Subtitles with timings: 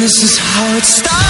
[0.00, 1.29] this is how it starts.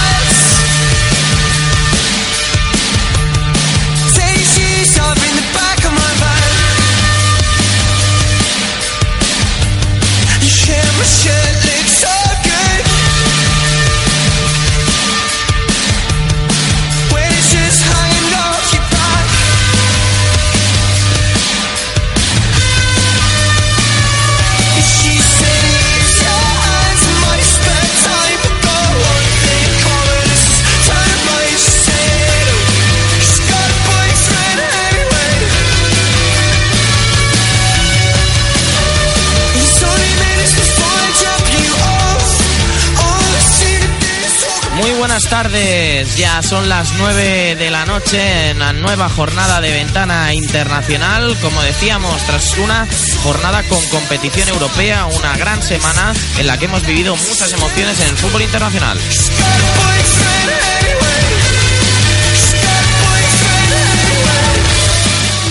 [46.51, 52.21] Son las 9 de la noche en la nueva jornada de ventana internacional, como decíamos,
[52.25, 52.89] tras una
[53.23, 58.09] jornada con competición europea, una gran semana en la que hemos vivido muchas emociones en
[58.09, 58.99] el fútbol internacional.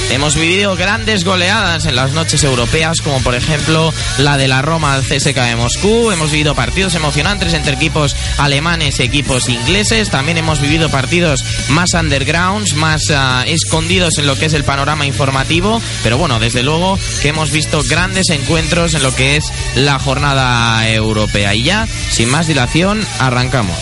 [0.09, 4.95] Hemos vivido grandes goleadas en las noches europeas, como por ejemplo la de la Roma
[4.95, 6.11] al CSKA de Moscú.
[6.11, 10.09] Hemos vivido partidos emocionantes entre equipos alemanes y equipos ingleses.
[10.09, 15.05] También hemos vivido partidos más undergrounds, más ah, escondidos en lo que es el panorama
[15.05, 15.79] informativo.
[16.01, 20.89] Pero bueno, desde luego que hemos visto grandes encuentros en lo que es la jornada
[20.89, 21.53] europea.
[21.53, 23.77] Y ya, sin más dilación, arrancamos.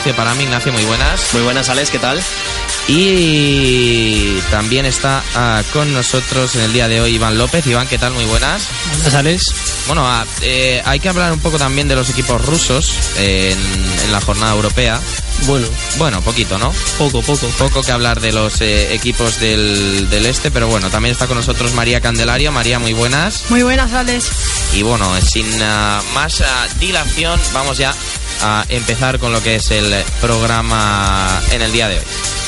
[0.00, 1.34] Ignacio para mí, Ignacio, muy buenas.
[1.34, 2.18] Muy buenas, Alex, ¿qué tal?
[2.88, 7.66] Y también está ah, con nosotros en el día de hoy Iván López.
[7.66, 8.14] Iván, ¿qué tal?
[8.14, 8.62] Muy buenas.
[8.94, 9.54] Buenas, Alex.
[9.86, 14.12] Bueno, ah, eh, hay que hablar un poco también de los equipos rusos en, en
[14.12, 14.98] la jornada europea.
[15.46, 15.66] Bueno,
[15.98, 16.72] Bueno, poquito, ¿no?
[16.96, 17.46] poco, poco.
[17.58, 21.36] Poco que hablar de los eh, equipos del, del este, pero bueno, también está con
[21.36, 22.52] nosotros María Candelario.
[22.52, 23.44] María, muy buenas.
[23.50, 24.30] Muy buenas, Alex.
[24.74, 26.42] Y bueno, sin ah, más
[26.78, 27.94] dilación, vamos ya
[28.42, 32.39] a empezar con lo que es el programa en el día de hoy.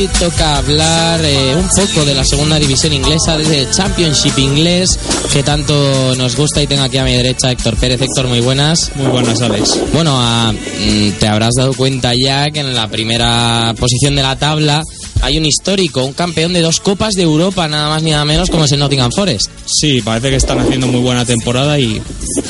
[0.00, 4.98] Hoy toca hablar eh, un poco de la segunda división inglesa, del Championship inglés,
[5.30, 8.00] que tanto nos gusta y tengo aquí a mi derecha Héctor Pérez.
[8.00, 8.92] Héctor, muy buenas.
[8.94, 9.78] Muy buenas, Alex.
[9.92, 14.36] Bueno, ah, mm, te habrás dado cuenta ya que en la primera posición de la
[14.36, 14.82] tabla
[15.22, 18.50] hay un histórico, un campeón de dos Copas de Europa, nada más ni nada menos,
[18.50, 19.48] como es el Nottingham Forest.
[19.66, 22.00] Sí, parece que están haciendo muy buena temporada y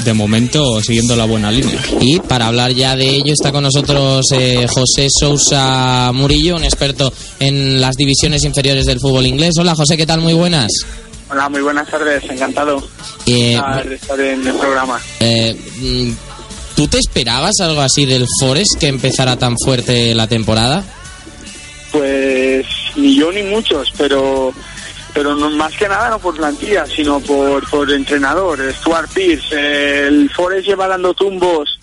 [0.04, 1.78] de momento siguiendo la buena línea.
[2.00, 7.12] Y para hablar ya de ello está con nosotros eh, José Sousa Murillo, un experto
[7.38, 9.54] en las divisiones inferiores del fútbol inglés.
[9.58, 10.20] Hola José, ¿qué tal?
[10.20, 10.70] Muy buenas.
[11.30, 12.82] Hola, muy buenas tardes, encantado
[13.26, 13.58] Eh,
[13.88, 15.00] de estar en el programa.
[15.20, 16.10] eh, mm,
[16.74, 20.82] ¿Tú te esperabas algo así del Forest que empezara tan fuerte la temporada?
[22.96, 24.52] Ni yo ni muchos, pero
[25.12, 28.60] pero no, más que nada no por plantilla, sino por, por entrenador.
[28.72, 31.78] Stuart Pierce, el Forest lleva dando tumbos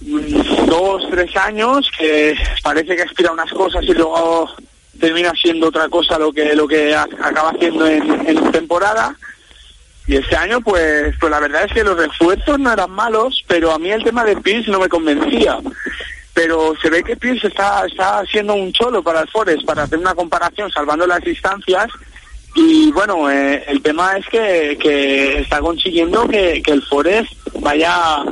[0.00, 4.50] mm, dos, tres años, que parece que aspira unas cosas y luego
[4.98, 9.16] termina siendo otra cosa lo que lo que acaba haciendo en, en temporada.
[10.06, 13.72] Y este año, pues, pues la verdad es que los refuerzos no eran malos, pero
[13.72, 15.58] a mí el tema de Pierce no me convencía.
[16.34, 19.98] Pero se ve que Pierce está, está siendo un cholo para el Forest, para hacer
[19.98, 21.86] una comparación, salvando las distancias.
[22.56, 28.24] Y bueno, eh, el tema es que, que está consiguiendo que, que el Forest vaya,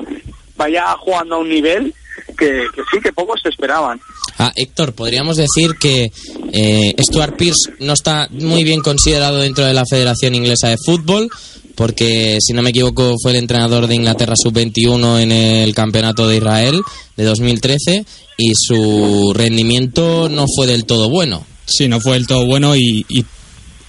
[0.56, 1.94] vaya jugando a un nivel
[2.36, 4.00] que, que sí, que pocos se esperaban.
[4.38, 6.10] Ah, Héctor, podríamos decir que
[6.52, 11.30] eh, Stuart Pierce no está muy bien considerado dentro de la Federación Inglesa de Fútbol,
[11.82, 16.36] porque si no me equivoco fue el entrenador de Inglaterra sub-21 en el Campeonato de
[16.36, 16.80] Israel
[17.16, 18.04] de 2013
[18.38, 21.44] y su rendimiento no fue del todo bueno.
[21.66, 23.24] Sí, no fue del todo bueno y, y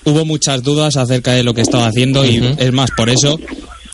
[0.05, 3.39] hubo muchas dudas acerca de lo que estaba haciendo y es más, por eso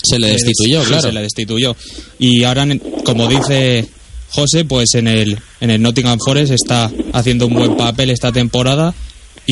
[0.02, 1.02] Se le es- destituyó, sí, claro.
[1.04, 1.76] se le destituyó.
[2.20, 2.66] Y ahora,
[3.04, 3.86] como dice
[4.30, 8.94] José, pues en el, en el Nottingham Forest está haciendo un buen papel esta temporada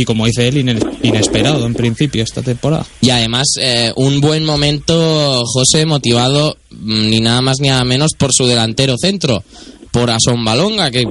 [0.02, 2.86] y como dice él, ine- inesperado en principio esta temporada.
[3.02, 8.12] Y además, eh, un buen momento, José, motivado mm, ni nada más ni nada menos
[8.18, 9.44] por su delantero centro,
[9.92, 11.06] por Ason Balonga, que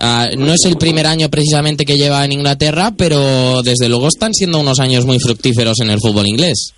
[0.00, 4.32] ah, no es el primer año precisamente que lleva en Inglaterra, pero desde luego están
[4.34, 6.72] siendo unos años muy fructíferos en el fútbol inglés.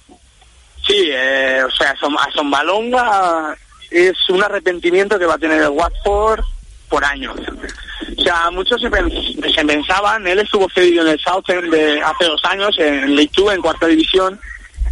[0.86, 3.54] Sí, eh, o sea, Asom- Asombalonga
[3.90, 6.40] es un arrepentimiento que va a tener el Watford
[6.90, 7.34] por años.
[8.18, 12.24] O sea, muchos se, pens- se pensaban, él estuvo cedido en el Southend de hace
[12.26, 14.38] dos años, en League Two, en cuarta división,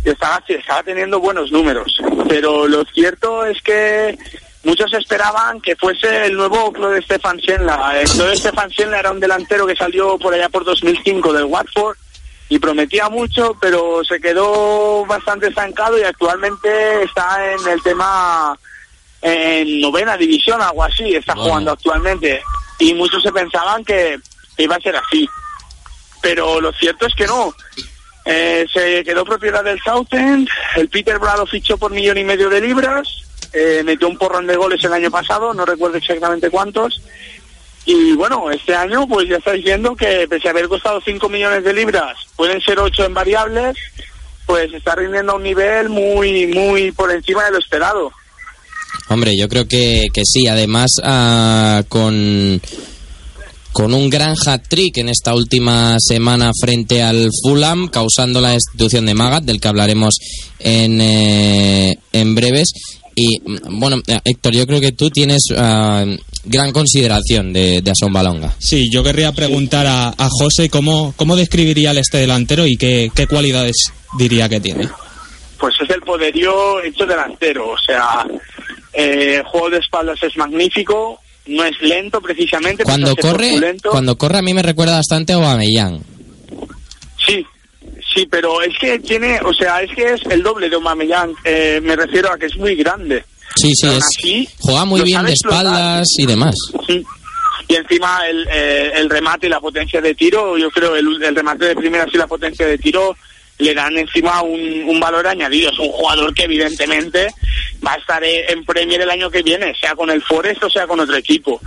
[0.05, 2.01] y estaba, estaba teniendo buenos números.
[2.29, 4.17] Pero lo cierto es que
[4.65, 7.93] muchos esperaban que fuese el nuevo Claude Stefan Sienla.
[8.15, 11.97] Claude Stefan Sienla era un delantero que salió por allá por 2005 del Watford
[12.51, 18.59] y prometía mucho, pero se quedó bastante estancado y actualmente está en el tema
[19.23, 22.43] en novena división, algo así, está jugando actualmente.
[22.79, 24.19] Y muchos se pensaban que
[24.57, 25.29] iba a ser así.
[26.21, 27.55] Pero lo cierto es que no.
[28.25, 32.51] Eh, se quedó propiedad del Southend, el Peter Brad lo fichó por millón y medio
[32.51, 33.09] de libras,
[33.55, 37.01] eh, metió un porrón de goles el año pasado, no recuerdo exactamente cuántos,
[37.87, 41.65] y bueno, este año pues ya estáis viendo que pese a haber costado 5 millones
[41.65, 43.79] de libras, pueden ser 8 en variables,
[44.45, 48.13] pues está rindiendo a un nivel muy, muy por encima de lo esperado.
[49.09, 50.47] Hombre, yo creo que, que sí.
[50.47, 52.61] Además, ah, con,
[53.73, 59.15] con un gran hat-trick en esta última semana frente al Fulham, causando la destitución de
[59.15, 60.19] Magat, del que hablaremos
[60.59, 62.69] en, eh, en breves.
[63.15, 63.41] Y
[63.71, 66.05] bueno, Héctor, yo creo que tú tienes ah,
[66.45, 68.55] gran consideración de, de Ason Balonga.
[68.59, 73.11] Sí, yo querría preguntar a, a José cómo, cómo describiría al este delantero y qué,
[73.15, 74.89] qué cualidades diría que tiene.
[75.59, 78.25] Pues es el poderío hecho delantero, o sea,
[78.93, 82.85] eh, el juego de espaldas es magnífico, no es lento precisamente.
[82.85, 86.03] Cuando corre, cuando corre a mí me recuerda bastante a Aubameyang.
[87.27, 87.45] Sí,
[88.15, 91.81] sí, pero es que tiene, o sea, es que es el doble de Aubameyang, eh,
[91.83, 93.25] me refiero a que es muy grande.
[93.57, 96.55] Sí, sí, es, así, juega muy bien de espaldas y demás.
[96.87, 97.05] Sí.
[97.67, 101.35] Y encima el, eh, el remate y la potencia de tiro, yo creo el, el
[101.35, 103.15] remate de primeras y la potencia de tiro
[103.59, 105.71] le dan encima un, un valor añadido.
[105.71, 107.29] Es un jugador que evidentemente
[107.87, 110.87] va a estar en Premier el año que viene, sea con el Forest o sea
[110.87, 111.61] con otro equipo.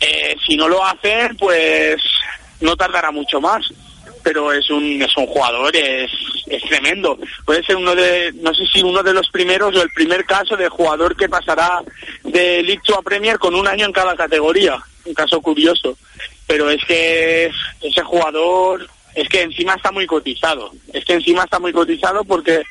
[0.00, 2.02] Eh, si no lo hacen, pues
[2.60, 3.72] no tardará mucho más.
[4.22, 6.10] Pero es un, es un jugador, es,
[6.46, 7.18] es tremendo.
[7.46, 10.56] Puede ser uno de, no sé si uno de los primeros o el primer caso
[10.56, 11.80] de jugador que pasará
[12.24, 14.78] de League a Premier con un año en cada categoría.
[15.06, 15.96] Un caso curioso.
[16.46, 18.86] Pero es que ese jugador,
[19.20, 20.72] es que encima está muy cotizado.
[20.92, 22.62] Es que encima está muy cotizado porque,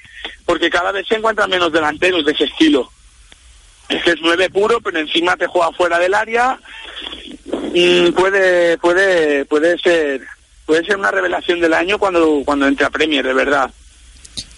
[0.45, 2.89] porque cada vez se encuentran menos delanteros de ese estilo.
[3.89, 6.59] Es que es nueve puro, pero encima te juega fuera del área.
[7.73, 10.21] Mm, puede, puede, puede ser,
[10.65, 13.69] puede ser una revelación del año cuando, cuando entre a Premier, de verdad.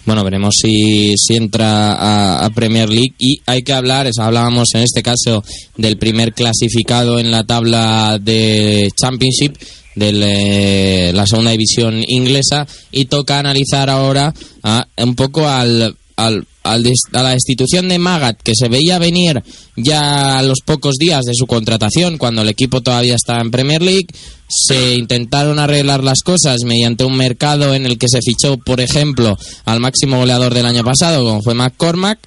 [0.04, 4.68] Bueno, veremos si, si entra a, a Premier League y hay que hablar, es- hablábamos
[4.74, 5.44] en este caso
[5.76, 9.56] del primer clasificado en la tabla de Championship,
[9.94, 14.32] de la segunda división inglesa y toca analizar ahora
[14.62, 19.42] ah, un poco al, al, a la destitución de Magat que se veía venir
[19.76, 23.82] ya a los pocos días de su contratación cuando el equipo todavía estaba en Premier
[23.82, 24.06] League.
[24.48, 29.36] Se intentaron arreglar las cosas mediante un mercado en el que se fichó por ejemplo
[29.64, 32.18] al máximo goleador del año pasado como fue McCormack.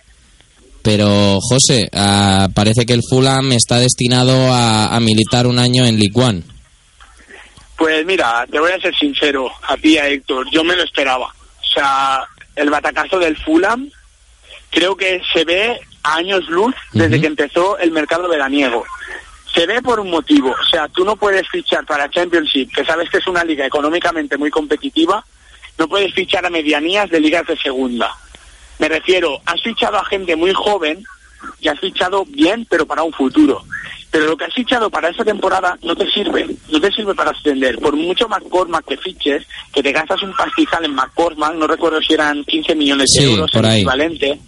[0.82, 5.98] Pero José ah, parece que el Fulham está destinado a, a militar un año en
[5.98, 6.55] League One
[7.77, 11.27] Pues mira, te voy a ser sincero, a ti a Héctor, yo me lo esperaba.
[11.27, 13.89] O sea, el batacazo del Fulham
[14.70, 18.86] creo que se ve a años luz desde que empezó el mercado veraniego.
[19.53, 23.10] Se ve por un motivo, o sea, tú no puedes fichar para Championship, que sabes
[23.10, 25.25] que es una liga económicamente muy competitiva,
[25.77, 28.13] no puedes fichar a medianías de ligas de segunda.
[28.79, 31.03] Me refiero, has fichado a gente muy joven
[31.60, 33.63] y has fichado bien, pero para un futuro.
[34.16, 37.32] Pero lo que has fichado para esta temporada no te sirve, no te sirve para
[37.32, 37.78] ascender.
[37.80, 42.14] Por mucho McCormack que fiches, que te gastas un pastizal en McCormack, no recuerdo si
[42.14, 43.78] eran 15 millones de Sí, euros por el ahí.
[43.80, 44.40] equivalente,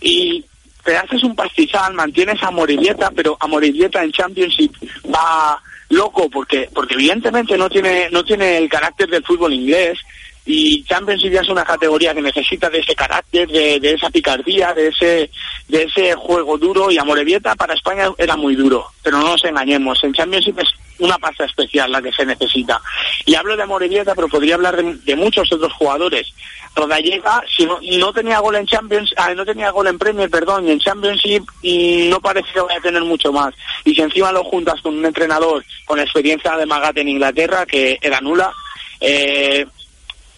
[0.00, 0.44] y
[0.84, 4.72] te haces un pastizal, mantienes a Morivieta, pero a Morivieta en Championship
[5.12, 9.98] va loco porque porque evidentemente no tiene no tiene el carácter del fútbol inglés
[10.46, 14.88] y Championship ya es una categoría que necesita de ese carácter, de, esa picardía, de
[14.88, 15.30] ese
[15.68, 19.44] de ese juego duro y a Morevieta para España era muy duro, pero no nos
[19.44, 20.68] engañemos, en Championship es
[20.98, 22.80] una pasta especial la que se necesita.
[23.24, 26.32] Y hablo de Morevieta, pero podría hablar de, de muchos otros jugadores.
[26.74, 30.68] Rodallega, si no, no tenía gol en Champions, ah, no tenía gol en Premier, perdón,
[30.68, 33.54] y en Championship y no parece que vaya a tener mucho más.
[33.84, 37.98] Y si encima lo juntas con un entrenador con experiencia de Magat en Inglaterra, que
[38.00, 38.52] era nula,
[39.00, 39.66] eh,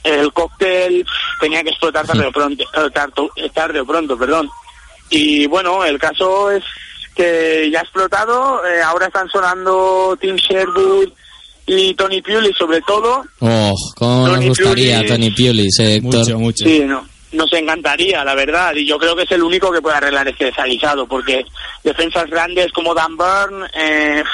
[0.04, 1.06] el cóctel
[1.40, 4.48] tenía que explotar tarde o pronto, eh, tarto- eh, tarde o pronto, perdón.
[5.10, 6.64] Y bueno, el caso es
[7.14, 11.08] que ya ha explotado, eh, ahora están sonando Tim Sherwood
[11.66, 13.22] y Tony Pulis sobre todo.
[13.40, 15.10] Oh, cómo nos Tony gustaría Pulis.
[15.12, 16.14] Tony Pulis, eh, Héctor.
[16.20, 16.64] Mucho, mucho.
[16.64, 19.96] Sí, no, nos encantaría, la verdad, y yo creo que es el único que puede
[19.96, 21.44] arreglar este desalizado, porque
[21.84, 24.24] defensas grandes como Dan Burn, eh,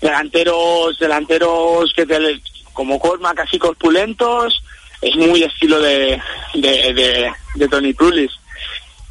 [0.00, 2.18] delanteros, delanteros que te,
[2.72, 4.62] como Colma, casi corpulentos,
[5.02, 6.20] es muy estilo de,
[6.54, 8.30] de, de, Tony Pulis.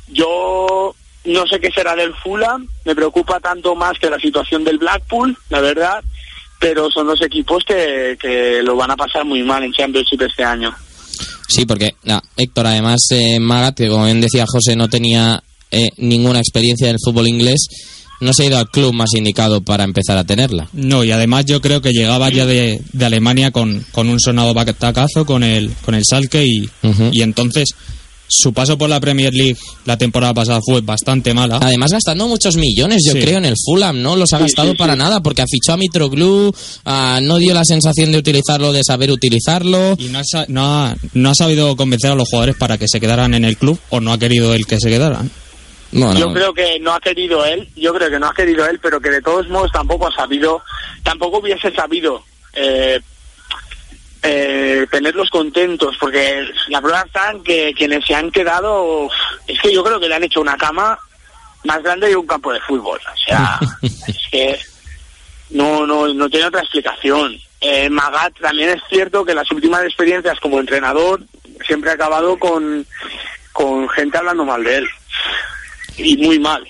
[0.07, 0.95] Yo
[1.25, 5.37] no sé qué será del Fulham, me preocupa tanto más que la situación del Blackpool,
[5.49, 6.03] la verdad,
[6.59, 10.43] pero son dos equipos que, que lo van a pasar muy mal en Championship este
[10.43, 10.73] año.
[11.49, 11.95] Sí, porque
[12.37, 16.93] Héctor, además, eh, Magat, que como bien decía José, no tenía eh, ninguna experiencia en
[16.93, 17.67] el fútbol inglés,
[18.21, 20.67] no se ha ido al club más indicado para empezar a tenerla.
[20.73, 24.53] No, y además yo creo que llegaba ya de, de Alemania con, con un sonado
[24.53, 26.69] batacazo con el, con el Salke y,
[27.11, 27.69] y entonces
[28.33, 31.57] su paso por la Premier League la temporada pasada fue bastante mala.
[31.61, 33.19] Además, gastando muchos millones, yo Sí.
[33.19, 34.15] creo, en el Fulham, ¿no?
[34.15, 36.53] Los ha gastado sí, para nada, porque fichó a Mitroglou,
[36.85, 39.95] ah, no dio la sensación de utilizarlo, de saber utilizarlo.
[39.99, 43.01] Y no ha, no, ha, no ha sabido convencer a los jugadores para que se
[43.01, 45.29] quedaran en el club o no ha querido él que se quedaran.
[45.91, 48.79] Bueno, Yo creo que no ha querido él, yo creo que no ha querido él,
[48.81, 50.63] pero que de todos modos tampoco ha sabido,
[51.03, 52.99] tampoco hubiese sabido eh,
[54.23, 59.09] eh, tenerlos contentos, porque la prueba está en que quienes se han quedado,
[59.47, 60.97] es que yo creo que le han hecho una cama
[61.63, 62.99] más grande que un campo de fútbol.
[62.99, 64.59] O sea, es que
[65.49, 67.37] no, no, no tiene otra explicación.
[67.59, 71.21] Eh, Magat también es cierto que las últimas experiencias como entrenador
[71.65, 72.85] siempre ha acabado con,
[73.51, 74.89] con gente hablando mal de él.
[75.97, 76.63] Y muy mal.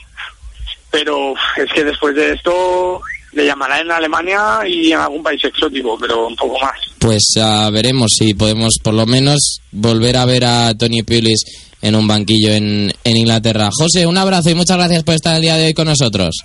[0.90, 3.02] Pero es que después de esto
[3.34, 6.78] le llamará en Alemania y en algún país exótico, pero un poco más.
[7.00, 11.44] pues ah, veremos si podemos por lo menos volver a ver a Tony Pulis
[11.82, 13.70] en un banquillo en, en Inglaterra.
[13.72, 16.36] José, un abrazo y muchas gracias por estar el día de hoy con nosotros.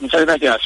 [0.00, 0.60] Muchas gracias.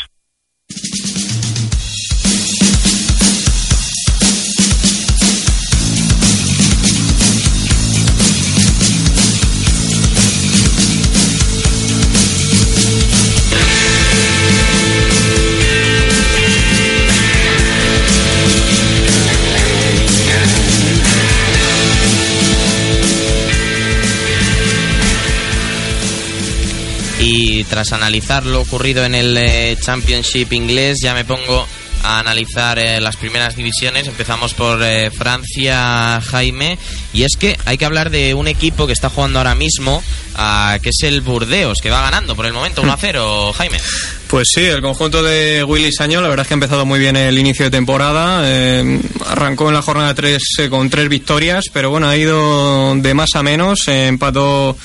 [27.33, 31.65] Y tras analizar lo ocurrido en el eh, Championship inglés, ya me pongo
[32.03, 34.09] a analizar eh, las primeras divisiones.
[34.09, 36.77] Empezamos por eh, Francia, Jaime.
[37.13, 40.03] Y es que hay que hablar de un equipo que está jugando ahora mismo,
[40.35, 43.79] ah, que es el Burdeos, que va ganando por el momento 1-0, Jaime.
[44.27, 47.17] Pues sí, el conjunto de Willy Saño, la verdad es que ha empezado muy bien
[47.17, 48.43] el inicio de temporada.
[48.45, 53.31] eh, arrancó en la jornada 3 con tres victorias, pero bueno, ha ido de más
[53.35, 53.87] a menos.
[53.89, 54.77] empató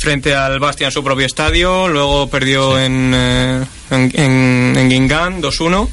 [0.00, 5.44] frente al Bastia en su propio estadio, luego perdió en, eh, en, en, en Guingamp
[5.44, 5.88] 2-1.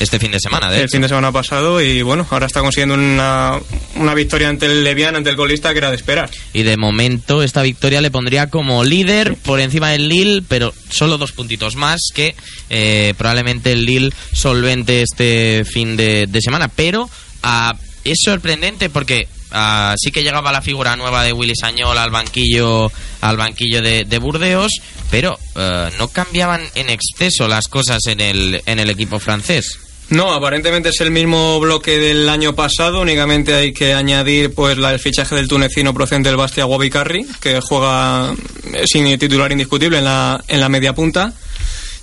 [0.00, 0.92] este fin de semana, de el hecho.
[0.92, 3.58] fin de semana pasado y bueno, ahora está consiguiendo una,
[3.96, 6.30] una victoria ante el Levian, ante el colista que era de esperar.
[6.54, 11.18] Y de momento esta victoria le pondría como líder por encima del Lille, pero solo
[11.18, 12.34] dos puntitos más que
[12.70, 16.68] eh, probablemente el Lille solvente este fin de, de semana.
[16.68, 17.10] Pero
[17.42, 22.10] ah, es sorprendente porque ah, sí que llegaba la figura nueva de Willy Sañol al
[22.10, 22.90] banquillo,
[23.20, 24.80] al banquillo de, de Burdeos,
[25.10, 29.78] pero eh, no cambiaban en exceso las cosas en el, en el equipo francés.
[30.10, 34.92] No, aparentemente es el mismo bloque del año pasado, únicamente hay que añadir pues la,
[34.92, 38.34] el fichaje del tunecino procedente del Bastia Wabicarri, que juega
[38.74, 41.32] eh, sin titular indiscutible en la, en la media punta.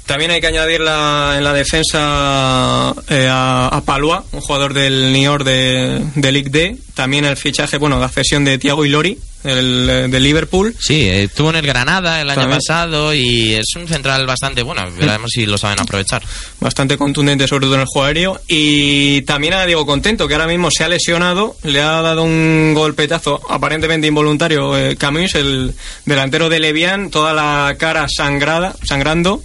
[0.08, 5.12] También hay que añadir la, en la defensa eh, a, a Palua, un jugador del
[5.12, 6.78] Niort de, de Ligue D.
[6.96, 10.74] También el fichaje, bueno, la cesión de Thiago Ilori, eh, de Liverpool.
[10.80, 14.82] Sí, estuvo en el Granada el año pasado y es un central bastante bueno.
[14.98, 16.24] Veremos si lo saben aprovechar.
[16.62, 18.42] bastante contundente, sobre todo en el juego aéreo.
[18.48, 22.74] Y también a Diego Contento, que ahora mismo se ha lesionado, le ha dado un
[22.74, 29.44] golpetazo aparentemente involuntario eh, Camus, el delantero de Levian, toda la cara sangrada, sangrando.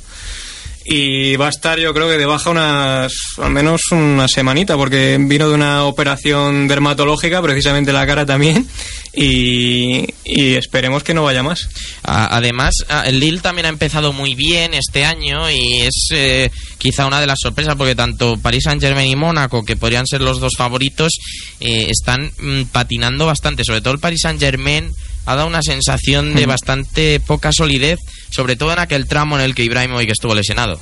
[0.84, 5.16] Y va a estar, yo creo que de baja unas, al menos una semanita, porque
[5.20, 8.66] vino de una operación dermatológica, precisamente la cara también,
[9.12, 11.68] y, y esperemos que no vaya más.
[12.02, 12.74] Además,
[13.06, 17.26] el Lille también ha empezado muy bien este año y es eh, quizá una de
[17.26, 21.12] las sorpresas porque tanto Paris Saint Germain y Mónaco, que podrían ser los dos favoritos,
[21.60, 23.64] eh, están mm, patinando bastante.
[23.64, 24.90] Sobre todo el Paris Saint Germain
[25.26, 27.98] ha dado una sensación de bastante poca solidez,
[28.32, 30.80] sobre todo en aquel tramo en el que Ibrahimovic estuvo lesionado.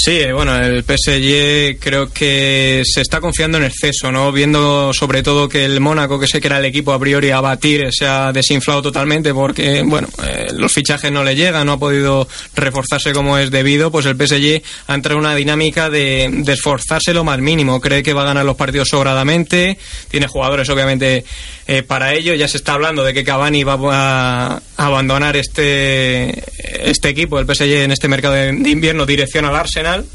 [0.00, 4.30] Sí, eh, bueno, el PSG creo que se está confiando en exceso, ¿no?
[4.30, 7.40] Viendo sobre todo que el Mónaco, que sé que era el equipo a priori a
[7.40, 11.78] batir, se ha desinflado totalmente porque, bueno, eh, los fichajes no le llegan, no ha
[11.80, 17.12] podido reforzarse como es debido, pues el PSG ha entrado en una dinámica de, esforzarse
[17.12, 17.80] lo más mínimo.
[17.80, 21.24] Cree que va a ganar los partidos sobradamente, tiene jugadores obviamente
[21.66, 22.34] eh, para ello.
[22.34, 26.42] Ya se está hablando de que Cavani va a abandonar este,
[26.88, 30.06] este equipo, el PSG, en este mercado de, de invierno, dirección al Arsenal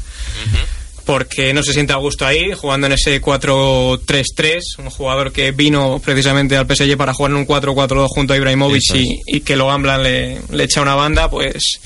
[1.04, 6.00] porque no se siente a gusto ahí, jugando en ese 4-3-3, un jugador que vino
[6.02, 8.94] precisamente al PSG para jugar en un 4-4-2 junto a Ibrahimovic es.
[8.94, 11.78] y, y que lo Gamblan le, le echa una banda, pues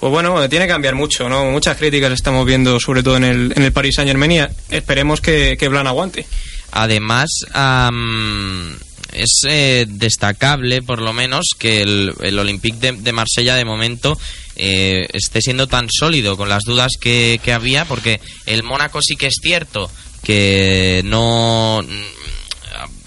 [0.00, 1.50] pues bueno, tiene que cambiar mucho, ¿no?
[1.50, 4.40] Muchas críticas estamos viendo, sobre todo en el, en el Paris Saint Germain, y
[4.74, 6.26] esperemos que, que Blan aguante.
[6.72, 8.76] Además, am,
[9.14, 14.18] es eh, destacable, por lo menos, que el, el Olympique de, de Marsella, de momento,
[14.56, 19.16] eh, esté siendo tan sólido con las dudas que, que había, porque el Mónaco sí
[19.16, 19.90] que es cierto
[20.24, 21.84] que no.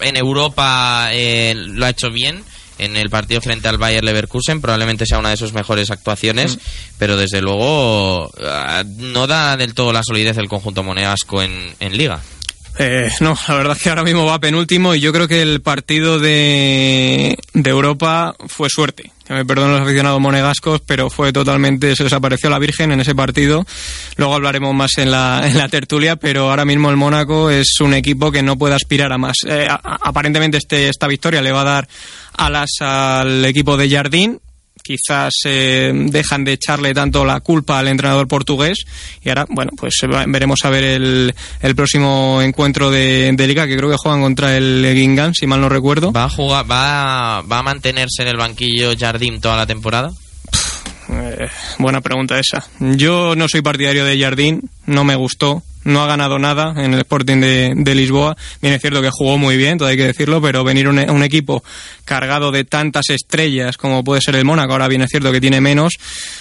[0.00, 2.42] En Europa eh, lo ha hecho bien.
[2.78, 6.58] En el partido frente al Bayer Leverkusen probablemente sea una de sus mejores actuaciones,
[6.96, 11.96] pero desde luego ah, no da del todo la solidez el conjunto monegasco en, en
[11.98, 12.22] liga.
[12.80, 15.60] Eh, no, la verdad es que ahora mismo va penúltimo y yo creo que el
[15.60, 19.10] partido de, de Europa fue suerte.
[19.26, 23.00] Que me perdonen los aficionados monegascos, pero fue totalmente, se les apareció la Virgen en
[23.00, 23.66] ese partido.
[24.16, 27.94] Luego hablaremos más en la, en la tertulia, pero ahora mismo el Mónaco es un
[27.94, 29.38] equipo que no puede aspirar a más.
[29.46, 31.88] Eh, aparentemente este, esta victoria le va a dar
[32.36, 34.40] alas al equipo de Jardín,
[34.88, 38.78] quizás eh, dejan de echarle tanto la culpa al entrenador portugués
[39.22, 43.66] y ahora, bueno, pues va- veremos a ver el, el próximo encuentro de, de liga
[43.66, 46.10] que creo que juegan contra el Guingamp, si mal no recuerdo.
[46.12, 50.10] ¿Va a jugar, va, va a mantenerse en el banquillo Jardim toda la temporada?
[51.10, 51.48] Eh,
[51.78, 52.66] buena pregunta esa.
[52.80, 57.00] Yo no soy partidario de Jardín, no me gustó, no ha ganado nada en el
[57.00, 58.36] Sporting de, Lisboa.
[58.60, 61.22] Bien es cierto que jugó muy bien, todo hay que decirlo, pero venir un, un
[61.22, 61.64] equipo
[62.04, 65.60] cargado de tantas estrellas como puede ser el Mónaco, ahora bien es cierto que tiene
[65.60, 65.94] menos,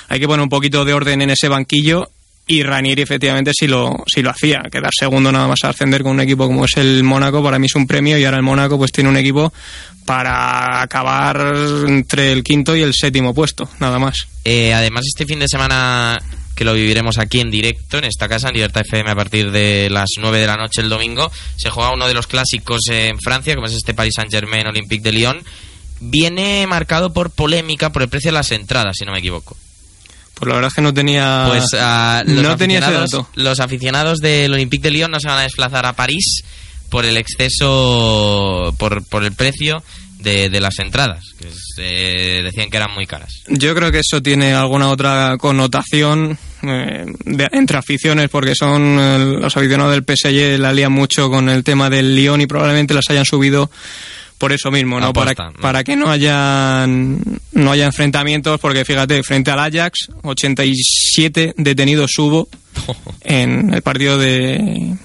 [0.10, 2.10] hay que poner un poquito de orden en ese banquillo.
[2.50, 6.14] Y Ranieri efectivamente sí lo, sí lo hacía, quedar segundo nada más a ascender con
[6.14, 8.78] un equipo como es el Mónaco, para mí es un premio y ahora el Mónaco
[8.78, 9.52] pues tiene un equipo
[10.06, 11.54] para acabar
[11.88, 14.30] entre el quinto y el séptimo puesto, nada más.
[14.46, 16.18] Eh, además, este fin de semana
[16.58, 19.90] que lo viviremos aquí en directo, en esta casa, en Libertad FM, a partir de
[19.92, 23.54] las 9 de la noche el domingo, se juega uno de los clásicos en Francia,
[23.54, 25.44] como es este Paris Saint-Germain Olympique de Lyon.
[26.00, 29.56] Viene marcado por polémica por el precio de las entradas, si no me equivoco.
[30.34, 31.46] Pues la verdad es que no tenía.
[31.48, 33.30] Pues ah, los, no tenía ese aficionados, dato.
[33.36, 36.44] los aficionados del Olympique de Lyon no se van a desplazar a París
[36.90, 39.84] por el exceso, por, por el precio
[40.20, 43.44] de, de las entradas, que es, eh, decían que eran muy caras.
[43.48, 49.38] Yo creo que eso tiene alguna otra connotación eh, de- entre aficiones, porque son eh,
[49.42, 53.10] los aficionados del PSG la lían mucho con el tema del Lyon y probablemente las
[53.10, 53.70] hayan subido
[54.40, 55.08] por eso mismo, ¿no?
[55.08, 55.60] Aposta, para, ¿no?
[55.60, 62.48] para que no haya, no haya enfrentamientos, porque fíjate, frente al Ajax, 87 detenidos hubo
[63.22, 64.96] en el partido de,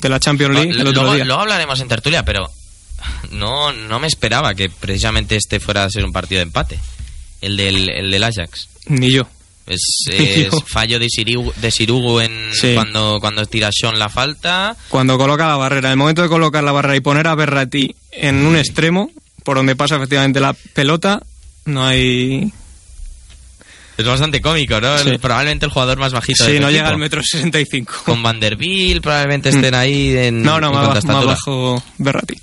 [0.00, 1.24] de la Champions League el otro luego, día.
[1.24, 2.48] luego hablaremos en tertulia, pero
[3.30, 6.78] no, no me esperaba que precisamente este fuera a ser un partido de empate.
[7.40, 8.68] El del, el del Ajax.
[8.86, 9.26] Ni yo.
[9.66, 9.80] Es,
[10.66, 12.72] fallo de Sirugu, de Sirugu en Sí.
[12.74, 14.76] cuando, cuando tira Sean la falta.
[14.88, 18.44] Cuando coloca la barrera, el momento de colocar la barrera y poner a Berrati en
[18.46, 19.10] un extremo,
[19.42, 21.22] por donde pasa efectivamente la pelota,
[21.66, 22.52] no hay...
[23.96, 24.98] Es bastante cómico, ¿no?
[24.98, 25.18] Sí.
[25.18, 26.70] Probablemente el jugador más bajito Sí, no equipo.
[26.70, 27.92] llega al metro 65.
[28.04, 32.34] Con Vanderbilt probablemente estén ahí en No, no, más, más bajo Berrati.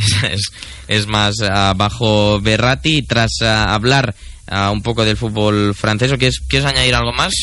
[0.88, 1.36] es, más
[1.76, 2.98] bajo Berratti.
[2.98, 4.14] Y Tras ah, hablar
[4.46, 7.34] ah, un poco del fútbol francés, ¿o ¿quieres, ¿quieres añadir algo más?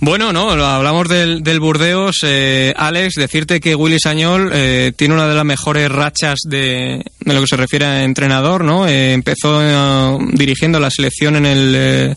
[0.00, 2.18] Bueno, no, hablamos del, del Burdeos.
[2.24, 7.40] eh, Alex, decirte que Willy Sañol eh, tiene una de las mejores rachas de, lo
[7.40, 8.86] que se refiere a entrenador, ¿no?
[8.86, 12.14] Eh, empezó eh, dirigiendo la selección en el, eh,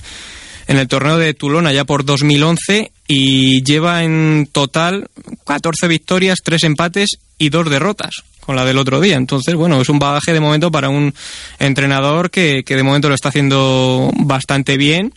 [0.67, 5.07] en el torneo de Toulon allá por 2011 y lleva en total
[5.45, 9.17] 14 victorias, 3 empates y 2 derrotas con la del otro día.
[9.17, 11.13] Entonces, bueno, es un bagaje de momento para un
[11.59, 15.13] entrenador que, que de momento lo está haciendo bastante bien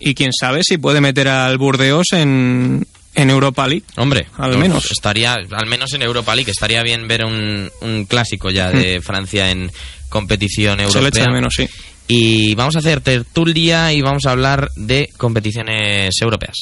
[0.00, 3.84] y quién sabe si puede meter al Burdeos en, en Europa League.
[3.96, 4.90] Hombre, Al menos.
[4.90, 9.50] Estaría, al menos en Europa League, estaría bien ver un, un clásico ya de Francia
[9.50, 9.70] en
[10.08, 10.90] competición Hmm.
[10.90, 11.24] Se le echa europea.
[11.24, 11.68] de menos, sí.
[12.08, 16.56] Y vamos a hacer tertulia y vamos a hablar de competiciones europeas.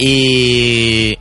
[0.00, 1.18] Y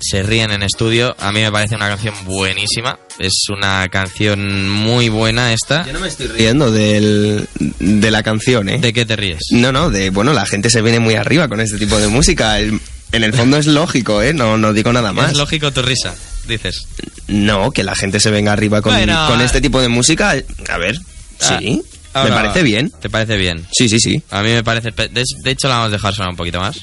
[0.00, 1.16] se ríen en estudio.
[1.18, 2.98] A mí me parece una canción buenísima.
[3.18, 5.84] Es una canción muy buena esta.
[5.86, 7.48] Yo no me estoy riendo del,
[7.80, 8.78] de la canción, ¿eh?
[8.78, 9.40] ¿De qué te ríes?
[9.50, 12.58] No, no, de, bueno, la gente se viene muy arriba con este tipo de música.
[12.60, 14.34] El- en el fondo es lógico, ¿eh?
[14.34, 15.32] No, no digo nada más.
[15.32, 16.14] Es lógico tu risa,
[16.46, 16.86] dices.
[17.26, 20.34] No, que la gente se venga arriba con, Bueno, con este tipo de música.
[20.68, 20.98] A ver,
[21.40, 21.82] Ah, sí,
[22.14, 22.90] me parece bien.
[23.00, 23.66] ¿Te parece bien?
[23.72, 24.22] Sí, sí, sí.
[24.30, 24.90] A mí me parece...
[24.90, 25.08] De,
[25.42, 26.76] de hecho, la vamos a dejar sonar un poquito más.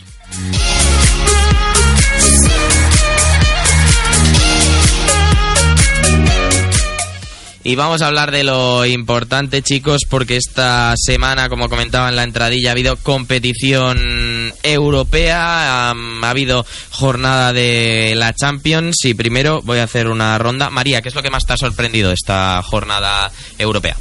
[7.68, 12.22] Y vamos a hablar de lo importante, chicos, porque esta semana, como comentaba en la
[12.22, 19.84] entradilla, ha habido competición europea, ha habido jornada de la Champions y primero voy a
[19.86, 20.70] hacer una ronda.
[20.70, 23.98] María, ¿qué es lo que más te ha sorprendido esta jornada europea?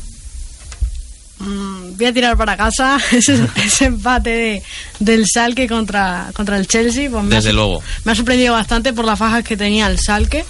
[1.39, 4.63] Mm, voy a tirar para casa ese, ese empate de-
[4.99, 7.09] del Salque contra, contra el Chelsea.
[7.09, 7.83] Pues ha Desde luego.
[8.05, 10.45] Me ha sorprendido bastante por las fajas que tenía el Salque.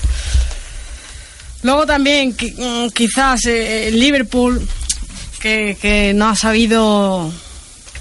[1.64, 4.64] Luego también mm, quizás eh, el Liverpool,
[5.40, 7.33] que, que no ha sabido,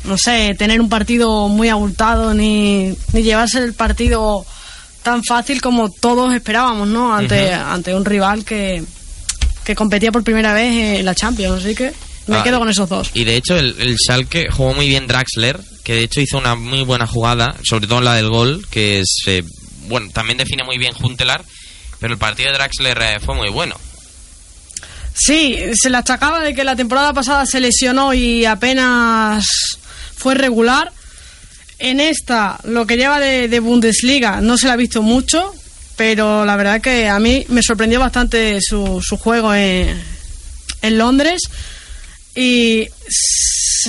[0.03, 4.45] no sé, tener un partido muy abultado ni, ni llevarse el partido
[5.01, 7.13] tan fácil como todos esperábamos, ¿no?
[7.15, 8.83] Ante, ante un rival que,
[9.63, 11.63] que competía por primera vez en la Champions.
[11.63, 11.91] Así que
[12.27, 13.11] me Ah, quedo con esos dos.
[13.13, 16.55] Y de hecho, el, el Schalke jugó muy bien Draxler, que de hecho hizo una
[16.55, 19.23] muy buena jugada, sobre todo en la del gol, que es.
[19.27, 19.43] eh,
[19.89, 21.43] bueno, también define muy bien Juntelar,
[22.03, 23.79] pero el partido de Draxler eh, fue muy bueno.
[25.15, 29.47] Sí, se le achacaba de que la temporada pasada se lesionó y apenas
[30.13, 30.91] fue regular.
[31.79, 35.55] En esta, lo que lleva de, de Bundesliga, no se le ha visto mucho,
[35.95, 39.97] pero la verdad que a mí me sorprendió bastante su, su juego en,
[40.81, 41.41] en Londres.
[42.35, 42.89] Y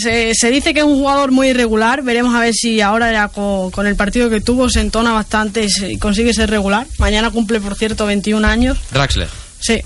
[0.01, 2.03] se, se dice que es un jugador muy irregular.
[2.03, 5.65] Veremos a ver si ahora ya con, con el partido que tuvo se entona bastante
[5.65, 6.87] y se- y consigue ser regular.
[6.99, 8.79] Mañana cumple, por cierto, 21 años.
[8.93, 9.29] Draxler,
[9.61, 9.81] Sí.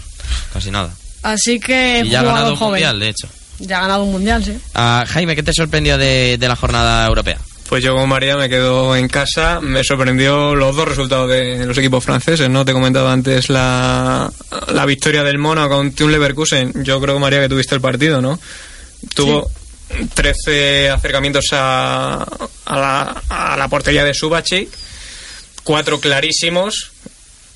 [0.52, 0.90] casi nada.
[1.22, 2.72] Así que Y ya ha ganado un joven.
[2.72, 3.28] mundial, de hecho.
[3.60, 4.56] Ya ha ganado un mundial, sí.
[4.74, 7.38] Ah, Jaime, ¿qué te sorprendió de, de la jornada europea?
[7.68, 9.60] Pues yo como María me quedo en casa.
[9.60, 12.64] Me sorprendió los dos resultados de los equipos franceses, ¿no?
[12.64, 14.32] Te he comentado antes la,
[14.72, 16.72] la victoria del Mónaco contra un Leverkusen.
[16.84, 18.38] Yo creo, María, que tuviste el partido, ¿no?
[19.14, 19.50] Tuvo
[20.14, 22.22] 13 acercamientos a,
[22.66, 24.68] a, la, a la portería de Subachik,
[25.64, 26.92] cuatro clarísimos.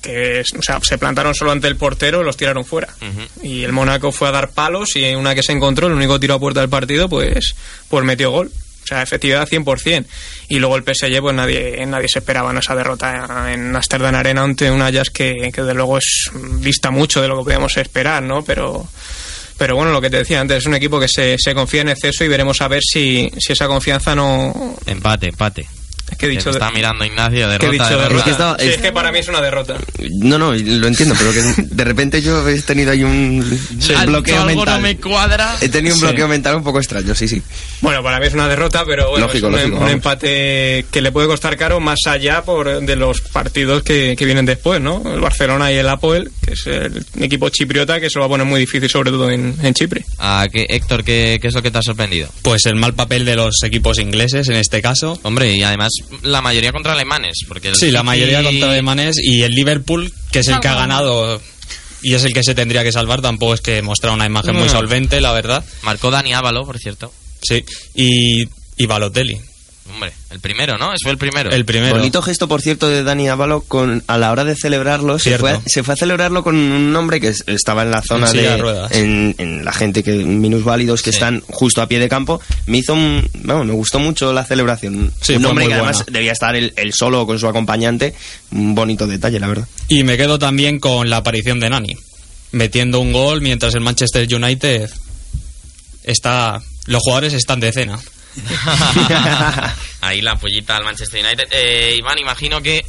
[0.01, 2.89] que es- o sea, se plantaron solo ante el portero y los tiraron fuera.
[3.41, 6.19] Y el Mónaco fue a dar palos y en una que se encontró, el único
[6.19, 7.55] tiro a puerta del partido, pues,
[7.87, 8.51] pues metió gol.
[8.83, 10.05] O sea, efectividad 100%.
[10.49, 12.59] Y luego el PSG, pues nadie, nadie se esperaba ¿no?
[12.59, 17.21] esa derrota en Amsterdam Arena ante un Ajax que, que de luego es dista mucho
[17.21, 18.43] de lo que podíamos esperar, ¿no?
[18.43, 18.85] Pero,
[19.63, 21.87] pero bueno, lo que te decía antes, es un equipo que se, se confía en
[21.87, 24.75] exceso y veremos a ver si, si esa confianza no...
[24.85, 25.65] Empate, empate.
[26.13, 26.45] Es que he dicho...
[26.45, 28.03] Que está mirando Ignacio, que he derrota, dicho derrota.
[28.03, 28.17] derrota.
[28.17, 29.77] Es que estaba- Sí, es- que para mí es una derrota.
[30.19, 33.43] No, no, lo entiendo, pero que de repente yo he tenido ahí un
[33.95, 34.75] Algo bloqueo algo mental.
[34.75, 35.55] no me cuadra.
[35.61, 36.05] He tenido un Sí.
[36.07, 37.41] bloqueo mental un poco extraño, sí, sí.
[37.81, 39.93] Bueno, para mí es una derrota, pero bueno, Lógico, es un, lógico, un vamos.
[39.93, 44.45] empate que le puede costar caro más allá por de los partidos que, que vienen
[44.45, 45.01] después, ¿no?
[45.13, 48.29] El Barcelona y el Apoel, que es el equipo chipriota que se lo va a
[48.29, 50.05] poner muy difícil, sobre todo en, en Chipre.
[50.19, 52.29] Ah, ¿qué- Héctor, ¿qué, ¿qué es lo que te ha sorprendido?
[52.41, 55.19] Pues el mal papel de los equipos ingleses en este caso.
[55.23, 55.91] Hombre, y además
[56.21, 57.39] la mayoría contra alemanes.
[57.47, 60.75] Porque el Sí, la mayoría contra alemanes y el Liverpool, que es el que ha
[60.75, 61.41] ganado
[62.01, 64.69] y es el que se tendría que salvar, tampoco es que mostrar una imagen muy
[64.69, 65.63] solvente, la verdad.
[65.83, 67.11] Marcó Dani Ávalo, por cierto.
[67.41, 67.63] Sí,
[67.95, 69.39] y, y Balotelli,
[69.93, 70.91] Hombre, el primero, ¿no?
[71.03, 71.51] Fue el primero.
[71.51, 71.95] el primero.
[71.95, 75.19] Bonito gesto, por cierto, de Dani Ávalo con, a la hora de celebrarlo.
[75.19, 75.41] Se Cierto.
[75.41, 78.27] fue, a, se fue a celebrarlo con un hombre que es- estaba en la zona
[78.31, 78.57] En de.
[78.57, 78.91] ruedas.
[78.91, 81.17] En, en la gente que minusválidos que Sí.
[81.17, 82.41] están justo a pie de campo.
[82.65, 83.29] Me hizo un.
[83.43, 85.11] Vamos, me gustó mucho la celebración.
[85.21, 86.11] Sí, un hombre que además buena.
[86.17, 88.15] debía estar él, él solo con su acompañante.
[88.51, 89.67] Un bonito detalle, la verdad.
[89.87, 91.95] Y me quedo también con la aparición de Nani,
[92.51, 94.89] metiendo un gol mientras el Manchester United
[96.03, 96.61] está...
[96.85, 97.97] Los jugadores están de cena.
[100.01, 101.45] Ahí la pollita al Manchester United.
[101.51, 102.83] Eh, Iván, imagino que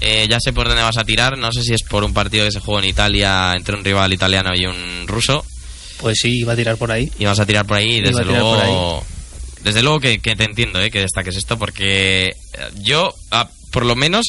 [0.00, 1.36] eh, ya sé por dónde vas a tirar.
[1.38, 4.12] No sé si es por un partido que se jugó en Italia entre un rival
[4.12, 5.44] italiano y un ruso.
[5.98, 7.10] Pues sí, iba a tirar por ahí.
[7.18, 8.00] Y vas a tirar por ahí.
[8.00, 9.04] Desde luego,
[9.62, 12.34] desde luego que, que te entiendo, eh, que destaques esto, porque eh,
[12.82, 14.26] yo, ah, por lo menos,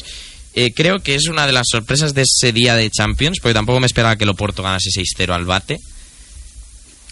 [0.54, 3.80] eh, creo que es una de las sorpresas de ese día de Champions, porque tampoco
[3.80, 5.78] me esperaba que el Oporto ganase 6-0 al Bate.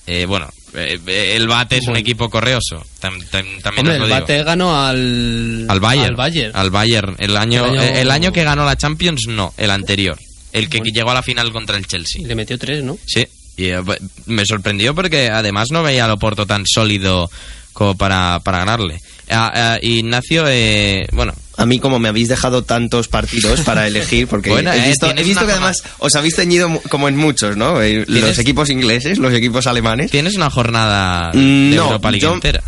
[0.07, 2.85] Eh, bueno, eh, eh, el Bate es un equipo correoso.
[3.01, 4.21] tam- tam- también Hombre, os lo el digo.
[4.21, 5.67] Bate ganó al...
[5.69, 6.07] Al Bayern.
[6.11, 6.57] Al Bayern.
[6.57, 7.17] Al Bayern.
[7.19, 10.19] El año, El año- el año que ganó la Champions, no, el anterior.
[10.53, 10.93] El que Bueno.
[10.95, 12.27] llegó a la final contra el Chelsea.
[12.27, 12.97] le metió tres, ¿no?
[13.05, 13.27] Sí.
[13.57, 13.81] Y eh,
[14.27, 17.29] me sorprendió porque además no veía al Oporto tan sólido
[17.73, 19.01] como para, para ganarle.
[19.29, 24.29] Ah, ah, Ignacio, eh, bueno, A mí, como me habéis dejado tantos partidos para elegir,
[24.29, 27.57] porque Bueno, he eh, visto, he visto que además os habéis teñido como en muchos,
[27.57, 27.81] ¿no?
[27.83, 30.11] Eh, Los equipos ingleses, los equipos alemanes.
[30.11, 32.63] tienes una jornada de Mm, no, Europa League yo- entera.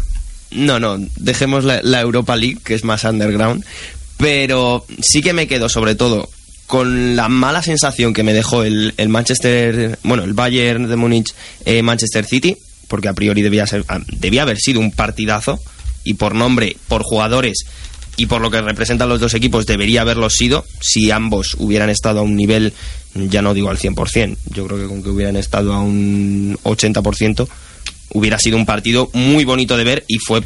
[0.51, 3.62] No, no, dejemos la, la Europa League, que es más underground.
[4.16, 6.29] Pero sí que me quedo, sobre todo,
[6.66, 11.35] con la mala sensación que me dejó el, el Manchester, bueno, el Bayern de Múnich,
[11.64, 12.57] eh, Manchester City,
[12.88, 15.61] porque a priori debía, ser, ah, debía haber sido un partidazo,
[16.05, 17.64] y por nombre, por jugadores
[18.18, 22.18] y por lo que representan los dos equipos debería haberlo sido si ambos hubieran estado
[22.18, 22.74] a un nivel,
[23.14, 27.48] ya no digo al 100%, yo creo que con que hubieran estado a un 80%,
[28.14, 30.42] hubiera sido un partido muy bonito de ver y fue,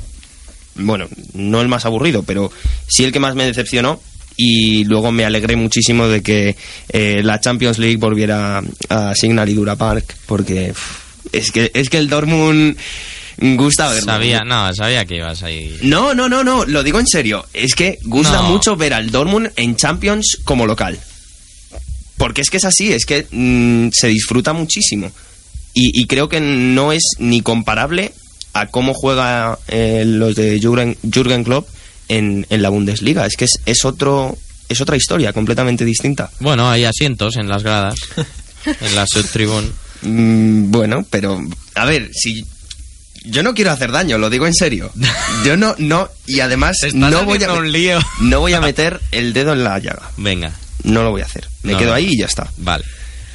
[0.75, 2.53] bueno, no el más aburrido, pero
[2.87, 4.01] sí el que más me decepcionó.
[4.35, 6.57] Y luego me alegré muchísimo de que
[6.89, 10.73] eh, la Champions League volviera a Signal Iduna Park, porque
[11.33, 12.79] es que, es que el Dortmund
[13.39, 14.05] gusta verlo.
[14.13, 15.79] Sabía, no, sabía que ibas ahí.
[15.83, 17.47] No, no, no, no, lo digo en serio.
[17.53, 18.51] Es que gusta No.
[18.51, 20.99] mucho ver al Dortmund en Champions como local.
[22.17, 25.11] Porque es que es así, es que mm, se disfruta muchísimo.
[25.75, 28.13] Y, y creo que no es ni comparable
[28.53, 31.69] a cómo juega eh, los de Jürgen, Jürgen Klopp
[32.09, 33.27] en, en la Bundesliga.
[33.27, 34.37] Es que es, es otro
[34.69, 36.31] es otra historia completamente distinta.
[36.41, 37.95] Bueno, hay asientos en las gradas,
[38.81, 39.69] en la subtribune.
[40.05, 41.41] Mm, bueno, pero
[41.77, 42.45] a ver, si
[43.25, 44.91] yo no quiero hacer daño, lo digo en serio.
[45.45, 47.99] Yo no no y además no voy a haciendo un lío.
[48.21, 50.11] no voy a meter el dedo en la llaga.
[50.17, 50.53] Venga,
[50.85, 51.49] No lo voy a hacer.
[51.63, 52.51] Me No, quedo ahí y ya está.
[52.59, 52.85] vale.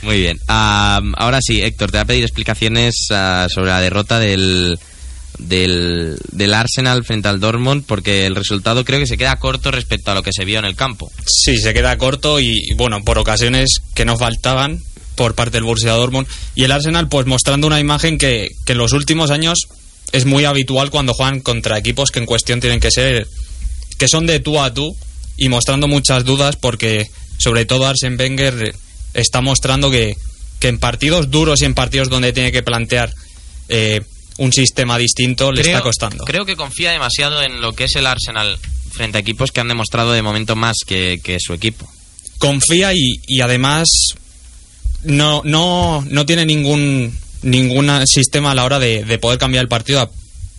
[0.03, 0.39] Muy bien.
[0.47, 4.77] Ah, ahora sí, Héctor, te voy a pedir explicaciones ah, sobre la derrota del,
[5.39, 10.11] del, del Arsenal frente al Dortmund, porque el resultado creo que se queda corto respecto
[10.11, 11.11] a lo que se vio en el campo.
[11.25, 14.79] Sí, se queda corto y, y, bueno, por ocasiones que no faltaban
[15.17, 18.77] por parte del Borussia Dortmund y el Arsenal pues mostrando una imagen que, que en
[18.77, 19.67] los últimos años
[20.13, 23.27] es muy habitual cuando juegan contra equipos que en cuestión tienen que ser
[23.97, 24.95] que son de tú a tú
[25.35, 28.73] y mostrando muchas dudas porque sobre todo Arsen Wenger
[29.13, 30.15] está mostrando que,
[30.59, 33.13] que en partidos duros y en partidos donde tiene que plantear
[33.69, 34.01] eh,
[34.37, 36.23] un sistema distinto le está costando.
[36.25, 38.57] Creo que confía demasiado en lo que es el Arsenal
[38.91, 41.87] frente a equipos que han demostrado de momento más que, que su equipo.
[42.37, 43.87] confía y, y además
[45.03, 49.69] no, no, no tiene ningún ningún sistema a la hora de, de poder cambiar el
[49.69, 50.09] partido.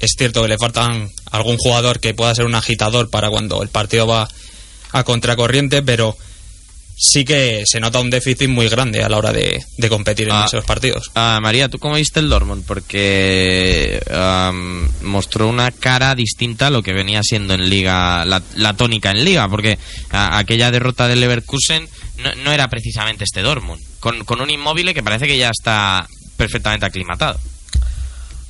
[0.01, 3.69] Es cierto que le faltan algún jugador que pueda ser un agitador para cuando el
[3.69, 4.29] partido va
[4.93, 6.17] a contracorriente, pero
[6.97, 10.35] sí que se nota un déficit muy grande a la hora de, de competir en
[10.35, 10.45] Ah.
[10.47, 11.11] esos partidos.
[11.15, 12.65] Ah, María, ¿tú cómo viste el Dortmund?
[12.65, 14.01] Porque
[15.03, 19.25] mostró una cara distinta a lo que venía siendo en Liga, la, la tónica en
[19.25, 19.79] Liga, porque
[20.11, 21.89] a- aquella derrota del Leverkusen
[22.23, 26.07] no, no era precisamente este Dortmund, con, con un inmóvil que parece que ya está
[26.37, 27.39] perfectamente aclimatado.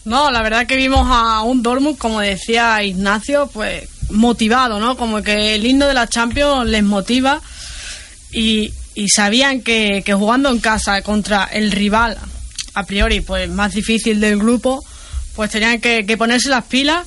[0.05, 4.97] No, la verdad que vimos a un Dortmund, como decía Ignacio, pues motivado, ¿no?
[4.97, 7.43] Como que el himno de la Champions les motiva
[8.33, 12.17] y, y sabían que, que jugando en casa contra el rival,
[12.75, 14.83] a priori, pues más difícil del grupo,
[15.35, 17.07] pues tenían que, que ponerse las pilas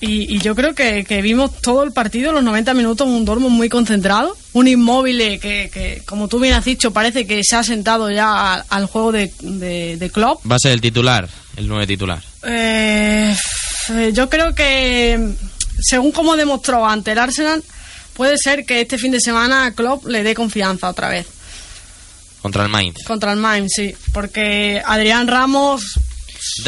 [0.00, 3.54] y, y yo creo que, que vimos todo el partido, los 90 minutos, un Dortmund
[3.56, 7.62] muy concentrado, un inmóvil que, que, como tú bien has dicho, parece que se ha
[7.62, 10.44] sentado ya al, al juego de, de, de Klopp.
[10.50, 12.22] Va a ser el titular, el nueve titular.
[12.42, 13.34] Eh,
[14.12, 15.34] yo creo que,
[15.80, 17.62] según como demostró ante el Arsenal,
[18.14, 21.26] puede ser que este fin de semana Klopp le dé confianza otra vez
[22.42, 23.02] Contra el Mainz.
[23.04, 25.98] contra el Mainz, sí, porque Adrián Ramos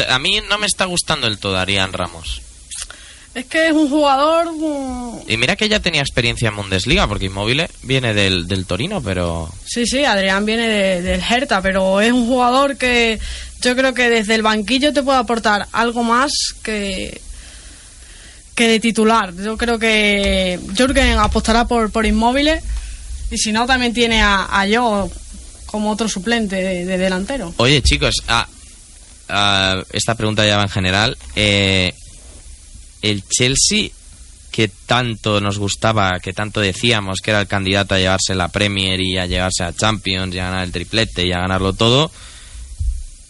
[0.09, 2.41] A mí no me está gustando el todo Arián Ramos.
[3.37, 4.47] Es que es un jugador
[5.27, 9.49] Y mira que ya tenía experiencia en Bundesliga, porque Inmóvil viene del, del Torino, pero
[9.65, 13.19] Sí, sí, Adrián viene de- del Hertha, pero es un jugador que
[13.61, 16.31] yo creo que desde el banquillo te puede aportar algo más
[16.63, 17.21] que
[18.55, 19.33] que de titular.
[19.35, 22.63] Yo creo que Jürgen apostará por, por inmóviles
[23.29, 25.11] y si no también tiene a, a yo
[25.67, 27.53] como otro suplente de, de delantero.
[27.57, 28.47] Oye, chicos, ah,
[29.29, 31.17] ah, esta pregunta ya va en general.
[31.35, 31.93] Eh,
[33.11, 33.89] el Chelsea,
[34.51, 38.99] que tanto nos gustaba, que tanto decíamos que era el candidato a llevarse la Premier
[38.99, 42.11] y a llevarse a Champions y a ganar el triplete y a ganarlo todo,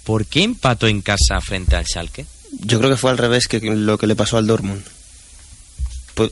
[0.03, 2.25] ¿por qué empató en casa frente al Schalke?
[2.61, 4.83] Yo creo que fue al revés que lo que le pasó al Dortmund.
[6.15, 6.31] Pues,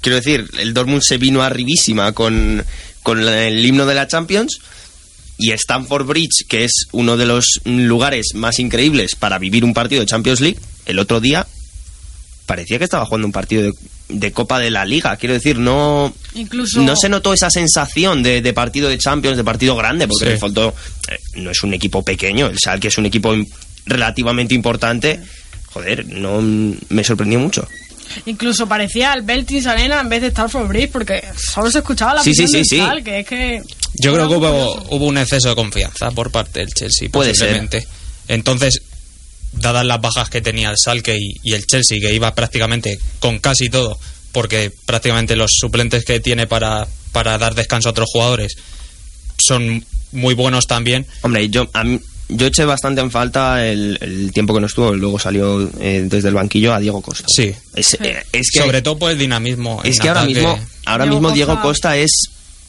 [0.00, 2.64] quiero decir, el Dortmund se vino arribísima con,
[3.02, 4.60] con el himno de la Champions
[5.38, 10.00] y Stamford Bridge, que es uno de los lugares más increíbles para vivir un partido
[10.00, 11.46] de Champions League, el otro día
[12.46, 13.72] parecía que estaba jugando un partido de,
[14.08, 15.16] de Copa de la Liga.
[15.16, 19.44] Quiero decir, no, Incluso no se notó esa sensación de, de partido de Champions, de
[19.44, 20.28] partido grande, porque Sí.
[20.28, 20.74] en el fondo
[21.08, 23.34] eh, no es un equipo pequeño, el Schalke es un equipo
[23.86, 25.20] relativamente importante.
[25.72, 26.40] Joder, no
[26.88, 27.66] me sorprendió mucho.
[28.26, 32.22] incluso parecía el Beltis Arena en vez de Stamford Bridge porque solo se escuchaba la
[32.22, 32.76] Sí, sí, sí, del sí.
[32.76, 33.62] Schalke, es que
[33.94, 37.86] Yo creo que hubo, hubo un exceso de confianza por parte del Chelsea, Puede posiblemente.
[38.28, 38.82] Entonces,
[39.56, 43.38] dadas las bajas que tenía el Schalke y, y el Chelsea, que iba prácticamente con
[43.38, 43.98] casi todo,
[44.32, 48.56] porque prácticamente los suplentes que tiene para, para dar descanso a otros jugadores
[49.38, 51.06] son muy buenos también.
[51.22, 54.92] Hombre, yo, a mí- yo eché bastante en falta el, el tiempo que no estuvo,
[54.94, 57.26] luego salió eh, desde el banquillo a Diego Costa.
[57.28, 57.52] Sí.
[57.74, 59.80] Es, eh, es que, Sobre todo por el dinamismo.
[59.84, 62.10] es en que ahora mismo, ahora Diego mismo Costa- Diego Costa es...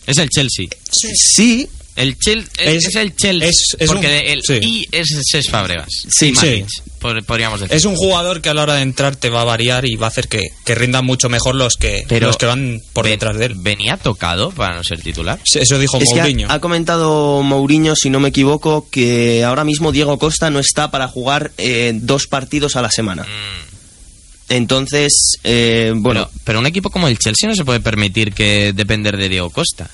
[0.07, 0.65] Es el Chelsea.
[0.91, 3.47] Sí, El Chel es, el Chelsea.
[3.49, 4.53] es- es porque un- el sí.
[4.61, 5.87] I es Cesc Fabregas.
[6.09, 6.65] Sí, sí.
[6.99, 7.73] pod- podríamos decir.
[7.73, 10.07] Es un jugador que a la hora de entrar te va a variar y va
[10.07, 13.13] a hacer que, que rindan mucho mejor los que, Pero los que van por ven-
[13.13, 13.53] detrás de él.
[13.55, 15.39] ¿Venía tocado para no ser titular?
[15.45, 16.49] Eso dijo Mourinho.
[16.49, 20.91] ha, ha comentado Mourinho, si no me equivoco, que ahora mismo Diego Costa no está
[20.91, 23.23] para jugar eh, dos partidos a la semana.
[23.23, 23.65] Mm.
[24.49, 28.73] Entonces, eh, bueno, Pero, pero un equipo como el Chelsea no se puede permitir que
[28.73, 29.89] depender de Diego Costa.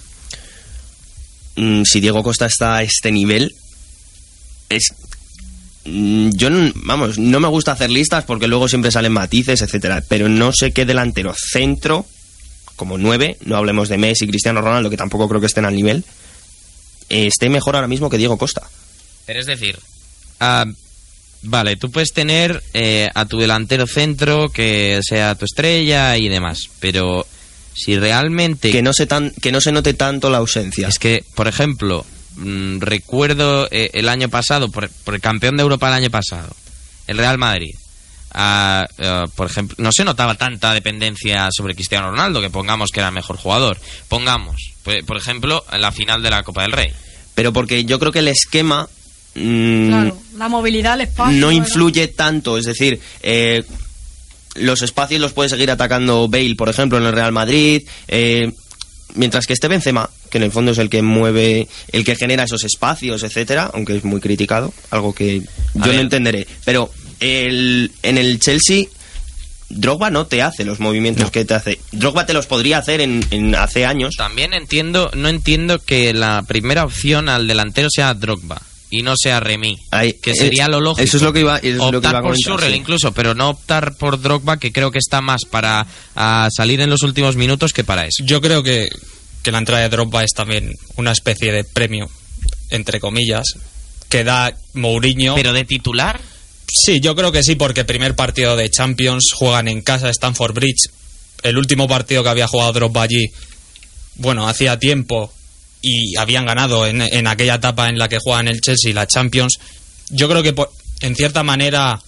[1.62, 3.56] Mm, si Diego Costa está a este nivel,
[4.69, 4.93] es...
[5.86, 10.04] mm, Yo, vamos, no me gusta hacer listas porque luego siempre salen matices, etcétera.
[10.08, 12.06] Pero no sé qué delantero centro,
[12.76, 16.04] como nueve, no hablemos de Messi, Cristiano Ronaldo, que tampoco creo que estén al nivel,
[17.10, 18.63] eh, esté mejor ahora mismo que Diego Costa.
[19.26, 19.78] Pero es decir,
[20.39, 20.65] ah,
[21.43, 26.69] vale, tú puedes tener eh, a tu delantero centro que sea tu estrella y demás,
[26.80, 27.26] pero
[27.74, 28.72] si realmente...
[28.72, 30.88] Que no se tan, que no se note tanto la ausencia.
[30.88, 32.06] Es que, por ejemplo,
[32.36, 36.56] mm, recuerdo eh, el año pasado, por, por el campeón de Europa el año pasado,
[37.08, 37.76] el Real Madrid.
[38.34, 43.00] ah, ah, por ejemplo, no se notaba tanta dependencia sobre Cristiano Ronaldo, que pongamos que
[43.00, 43.78] era el mejor jugador.
[44.08, 46.92] Pongamos, pues, por ejemplo, en la final de la Copa del Rey.
[47.36, 48.88] Pero porque yo creo que el esquema
[49.36, 51.40] mm, claro, la movilidad, el espacio.
[51.40, 52.58] no influye tanto.
[52.58, 53.63] Es decir, eh,
[54.56, 57.83] los espacios los puede seguir atacando Bale, por ejemplo, en el Real Madrid.
[58.08, 58.52] eh,
[59.15, 62.43] mientras que este Benzema, que en el fondo es el que mueve, el que genera
[62.43, 65.41] esos espacios, etcétera, aunque es muy criticado, algo que
[65.73, 66.47] yo no entenderé.
[66.65, 68.85] Pero el, en el Chelsea.
[69.73, 71.79] Drogba no te hace los movimientos que te hace.
[71.93, 74.15] Drogba te los podría hacer en, en hace años.
[74.17, 78.62] También entiendo, no entiendo que la primera opción al delantero sea Drogba
[78.92, 81.04] y no sea Remy, Ahí, que eh, sería lo lógico.
[81.04, 82.75] Eso es lo que iba, eso es lo que optar iba a por sí.
[82.75, 85.87] incluso, pero no optar por Drogba, que creo que está más para
[86.52, 88.23] salir en los últimos minutos que para eso.
[88.25, 88.89] Yo creo que,
[89.42, 92.10] que la entrada de Drogba es también una especie de premio,
[92.69, 93.46] entre comillas,
[94.10, 95.35] que da Mourinho.
[95.35, 96.19] Pero de titular,
[96.73, 100.89] Sí, yo creo que sí, porque primer partido de Champions juegan en casa, Stanford Bridge.
[101.44, 103.29] El último partido que había jugado Drogba allí,
[104.15, 105.33] bueno, hacía tiempo
[105.82, 109.58] y habían ganado en, en aquella etapa en la que juegan el Chelsea la Champions.
[110.10, 110.71] Yo creo que po-
[111.02, 112.00] en cierta manera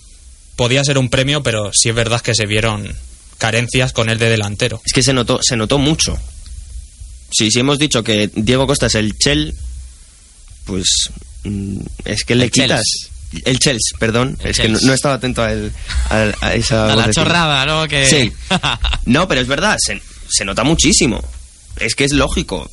[0.55, 2.95] podía ser un premio, pero sí es verdad que se vieron
[3.37, 4.81] carencias con el de delantero.
[4.85, 6.17] Es que se notó, se notó mucho.
[7.31, 9.55] Sí, si hemos dicho que Diego Costa es el Chel,
[10.65, 11.09] pues
[11.43, 12.83] mm, es que le El quitas.
[13.45, 14.37] El Chels, perdón.
[14.43, 15.71] El es que no, estaba atento a, el-
[16.09, 16.93] a- a esa.
[16.93, 17.87] a la chorrada, ¿no?
[17.87, 18.05] Que...
[18.07, 18.31] Sí.
[19.05, 19.99] No, pero es verdad, se,
[20.29, 21.21] se nota muchísimo.
[21.79, 22.69] Es que es lógico.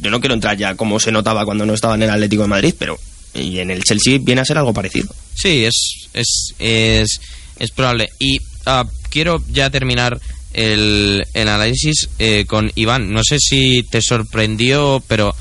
[0.00, 2.48] Yo no quiero entrar ya como se notaba cuando no estaba en el Atlético de
[2.48, 2.98] Madrid, pero
[3.34, 5.08] y en el Chelsea viene a ser algo parecido.
[5.34, 7.20] Sí, es, es, es,
[7.58, 8.10] es probable.
[8.18, 10.18] Y ah, quiero ya terminar
[10.52, 13.12] el, el análisis eh, con Iván.
[13.12, 15.34] No sé si te sorprendió, pero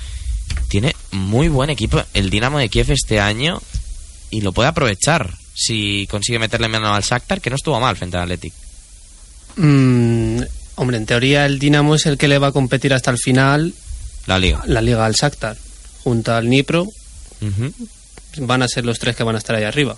[0.68, 3.62] tiene muy buen equipo el Dinamo de Kiev este año
[4.30, 8.18] y lo puede aprovechar si consigue meterle mano al Shakhtar, que no estuvo mal frente
[8.18, 8.54] al Athletic.
[9.56, 10.42] Mm,
[10.76, 13.74] hombre, en teoría el Dinamo es el que le va a competir hasta el final
[14.26, 14.62] La liga.
[14.66, 15.58] la liga al Shakhtar.
[16.04, 16.88] Junto al Nipro
[18.40, 19.96] van a ser los tres que van a estar ahí arriba.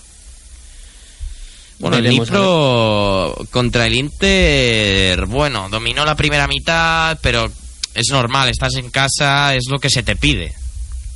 [1.80, 7.51] Bueno, el Nipro contra el Inter, bueno, dominó la primera mitad, pero
[7.93, 10.55] es normal, estás en casa, es lo que se te pide.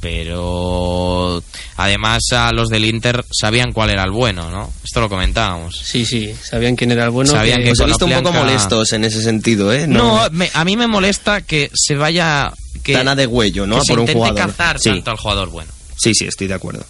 [0.01, 1.43] Pero
[1.77, 4.71] además a los del Inter sabían cuál era el bueno, ¿no?
[4.83, 5.77] Esto lo comentábamos.
[5.77, 7.31] Sí, sí, sabían quién era el bueno.
[7.31, 9.87] Sabían que Os he con visto un poco molestos en ese sentido, ¿eh?
[9.87, 12.51] No, me- a mí me molesta que se vaya...
[12.83, 13.79] Que, Dana de huello, ¿no?
[13.79, 14.51] que se por un intente jugador.
[14.55, 14.89] cazar Sí.
[14.89, 15.71] tanto al jugador bueno.
[15.97, 16.83] Sí, sí, estoy de acuerdo.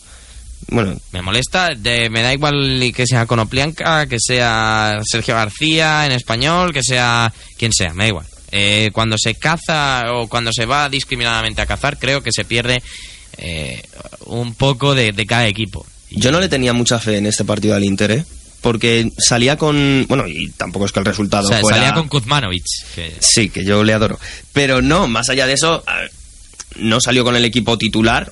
[0.68, 6.14] Bueno, Me molesta, de- me da igual que sea Conoplianca, que sea Sergio García en
[6.14, 8.26] español, que sea quien sea, me da igual.
[8.52, 12.84] Eh, cuando se caza o cuando se va discriminadamente a cazar, creo que se pierde
[13.38, 13.82] eh,
[14.26, 15.86] un poco de, de cada equipo.
[16.10, 18.26] yo no le tenía mucha fe en este partido al Inter, ¿eh?
[18.60, 20.06] Porque salía con...
[20.08, 21.78] Bueno, y tampoco es que el resultado O sea, fuera...
[21.80, 22.64] salía con Kuzmanovic.
[22.94, 24.20] que- Sí, que yo le adoro.
[24.54, 25.84] Pero no, más allá de eso,
[26.76, 28.32] no salió con el equipo titular.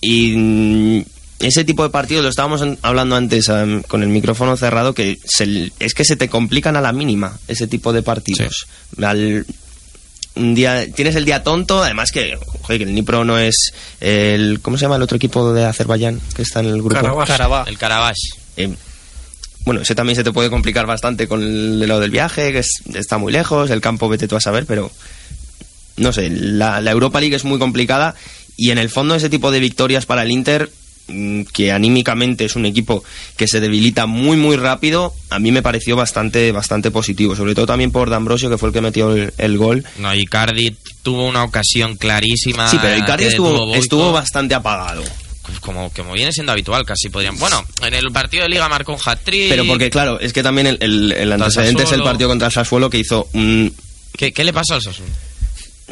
[0.00, 1.04] Y mm,
[1.42, 5.72] ese tipo de partidos, lo estábamos hablando antes am, con el micrófono cerrado, que se-
[5.80, 8.66] es que se te complican a la mínima ese tipo de partidos.
[9.02, 9.44] Al-
[10.34, 14.60] un día, tienes el día tonto, además que, joder, que el Nipro no es el...
[14.62, 16.94] ¿Cómo se llama el otro equipo de Azerbaiyán que está en el grupo?
[16.94, 17.28] Karabaj.
[17.28, 17.68] Karabaj.
[17.68, 18.14] El Karabaj.
[18.56, 18.74] Eh,
[19.66, 22.80] bueno, ese también se te puede complicar bastante con el- lo del viaje, que es-
[22.94, 24.90] está muy lejos, el campo vete tú a saber, pero
[25.98, 28.14] no sé, la, la Europa League es muy complicada
[28.56, 30.70] y en el fondo ese tipo de victorias para el Inter,
[31.52, 33.02] que anímicamente es un equipo
[33.36, 37.66] que se debilita muy muy rápido, a mí me pareció bastante bastante positivo, sobre todo
[37.66, 39.84] también por D'Ambrosio, que fue el que metió el, el gol.
[39.98, 42.68] No, Icardi tuvo una ocasión clarísima.
[42.68, 45.02] Sí, pero Icardi estuvo, estuvo bastante apagado.
[45.44, 47.36] Pues como, como viene siendo habitual, casi podrían.
[47.36, 49.48] Bueno, en el partido de Liga marcó un hat-trick.
[49.48, 52.52] Pero porque, claro, es que también el, el- el antecedente es el partido contra el
[52.52, 53.74] Sassuolo que hizo un...
[54.16, 55.10] ¿Qué, qué le pasa al Sassuolo?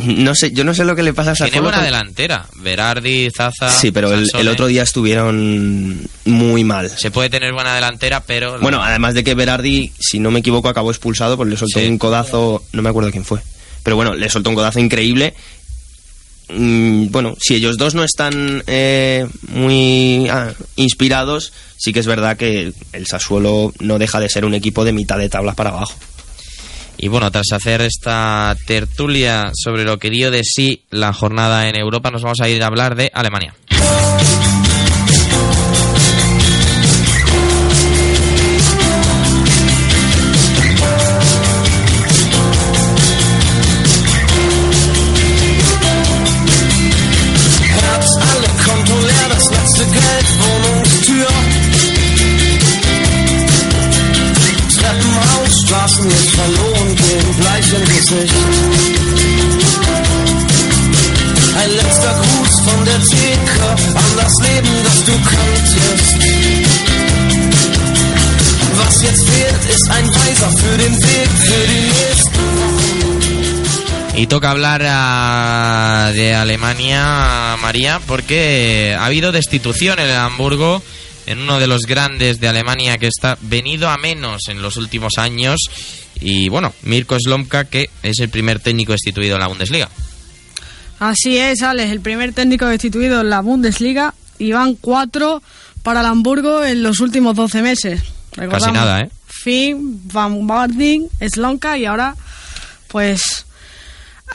[0.04, 1.62] No sé, yo no sé lo que le pasa Tiene Sassuolo.
[1.68, 2.46] buena con- delantera.
[2.56, 3.70] Berardi, Zaza.
[3.70, 6.90] Sí, pero el, otro día estuvieron muy mal.
[6.90, 8.58] Se puede tener buena delantera, pero.
[8.60, 11.86] Bueno, además de que Berardi, si no me equivoco, acabó expulsado porque le soltó Sí.
[11.86, 13.40] un codazo, no me acuerdo quién fue.
[13.82, 15.34] Pero bueno, le soltó un codazo increíble.
[16.52, 22.36] Mm, bueno, si ellos dos no están eh, muy ah, inspirados, sí que es verdad
[22.36, 25.94] que el Sassuolo no deja de ser un equipo de mitad de tablas para abajo.
[27.02, 31.76] Y bueno, tras hacer esta tertulia sobre lo que dio de sí la jornada en
[31.76, 33.54] Europa, nos vamos a ir a hablar de Alemania.
[58.10, 58.34] Gesicht.
[61.56, 62.60] Ein letzter Gruß
[74.16, 80.82] Y toca hablar ah, de Alemania, María, porque ha habido destitución en el Hamburgo,
[81.26, 85.16] en uno de los grandes de Alemania que está venido a menos en los últimos
[85.16, 85.60] años.
[86.20, 89.88] Y bueno, Mirko Slomka, que es el primer técnico destituido en la Bundesliga.
[90.98, 95.42] Así es, Alex, el primer técnico destituido en la Bundesliga y van cuatro
[95.82, 98.02] para el Hamburgo en los últimos 12 meses.
[98.32, 99.10] Recordamos, nada, ¿eh?
[99.26, 102.14] Finn, Van Barding, Slonka y ahora,
[102.88, 103.46] pues,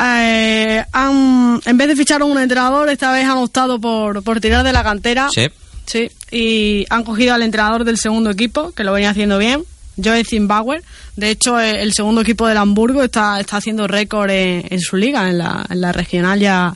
[0.01, 4.41] Eh, han, en vez de fichar a un entrenador, esta vez han optado por, por
[4.41, 5.29] tirar de la cantera.
[5.33, 5.47] Sí.
[5.85, 9.63] Sí, y han cogido al entrenador del segundo equipo, que lo venía haciendo bien,
[10.03, 10.83] Joe Zimbauer.
[11.15, 14.97] De hecho, eh, el segundo equipo del Hamburgo está, está haciendo récord en, en su
[14.97, 16.73] liga, en la, en la regional ya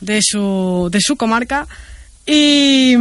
[0.00, 1.66] de su, de su comarca.
[2.26, 2.94] Y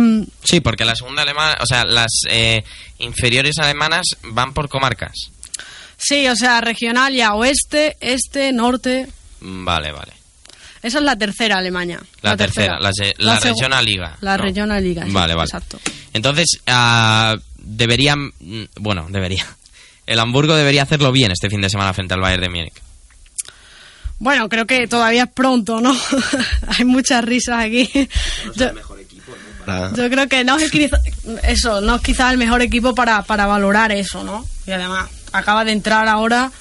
[0.44, 2.64] Sí, porque la segunda alemana, o sea, las eh,
[3.00, 5.14] inferiores alemanas van por comarcas.
[5.98, 9.08] sí, o sea, regional ya oeste, este, norte.
[9.42, 10.14] Mm, Vale, vale.
[10.82, 12.00] Esa es la tercera Alemania.
[12.22, 14.16] La, tercera, la, se- la Regional Liga.
[14.22, 14.44] La ¿no?
[14.44, 15.06] Regional Liga.
[15.06, 15.46] sí, Vale, vale.
[15.48, 15.80] Exacto.
[16.14, 17.36] Entonces, ah,
[17.68, 18.32] deberían.
[18.40, 19.46] mm, Bueno, debería.
[20.06, 22.74] El Hamburgo debería hacerlo bien este fin de semana frente al Bayern de Múnich.
[24.20, 25.96] Bueno, creo que todavía es pronto, ¿no?
[26.68, 27.90] Hay muchas risas aquí.
[28.56, 28.70] Yo,
[29.66, 31.00] Para- yo creo que no es quizá-
[31.44, 34.46] eso, no es quizá el mejor equipo para, para valorar eso, ¿no?
[34.66, 36.52] Y además, acaba de entrar ahora,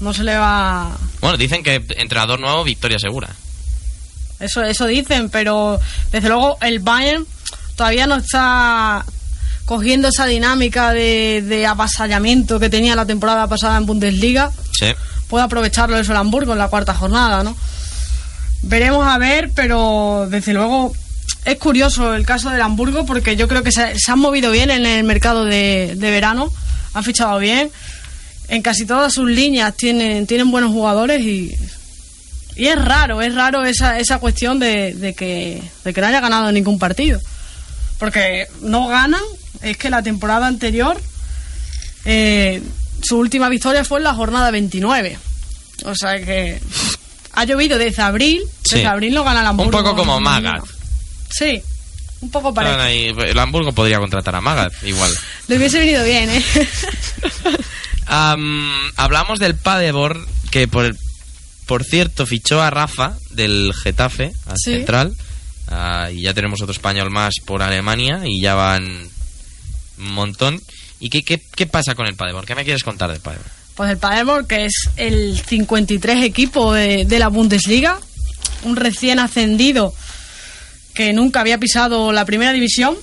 [0.00, 0.96] no se le va...
[1.20, 3.28] Bueno, dicen que entrenador nuevo, victoria segura.
[4.40, 5.78] Eso, eso dicen, pero
[6.10, 7.26] desde luego el Bayern
[7.76, 9.04] todavía no está
[9.68, 14.50] cogiendo esa dinámica de, de avasallamiento que tenía la temporada pasada en Bundesliga.
[14.72, 14.94] Sí.
[15.28, 17.54] puede aprovecharlo eso el Hamburgo en la cuarta jornada, ¿no?
[18.62, 20.94] Veremos a ver, pero desde luego
[21.44, 24.70] es curioso el caso del Hamburgo porque yo creo que se, se han movido bien
[24.70, 26.50] en el mercado de, de verano,
[26.94, 27.70] han fichado bien,
[28.48, 31.54] en casi todas sus líneas tienen, tienen buenos jugadores y,
[32.56, 36.20] y es raro, es raro esa, esa cuestión de, de que, de que no haya
[36.20, 37.20] ganado ningún partido.
[37.98, 39.20] Porque no ganan,
[39.62, 41.00] es que la temporada anterior
[42.04, 42.62] eh,
[43.02, 45.18] su última victoria fue en la jornada 29.
[45.84, 46.60] O sea que
[47.34, 48.42] ha llovido desde abril.
[48.64, 48.76] Sí.
[48.76, 49.76] Desde abril no gana el Hamburgo.
[49.78, 50.64] Un poco como Magath.
[51.30, 51.62] Sí,
[52.20, 55.12] un poco ahí- el Hamburgo podría contratar a Magath, igual.
[55.46, 56.42] Le hubiese venido bien, ¿eh?
[58.06, 60.96] Am, hablamos del Paderborn, que por,
[61.66, 64.72] por cierto fichó a Rafa del Getafe, al Sí.
[64.72, 65.14] central.
[65.70, 69.06] Ah, y ya tenemos otro español más por Alemania y ya van
[69.98, 70.60] montón.
[71.00, 72.46] ¿Y qué, qué, qué pasa con el Paderborn?
[72.46, 73.50] ¿Qué me quieres contar del Paderborn?
[73.74, 78.00] Pues el Paderborn, que es el 53 equipo de, de la Bundesliga,
[78.64, 79.94] un recién ascendido
[80.94, 82.96] que nunca había pisado la primera división.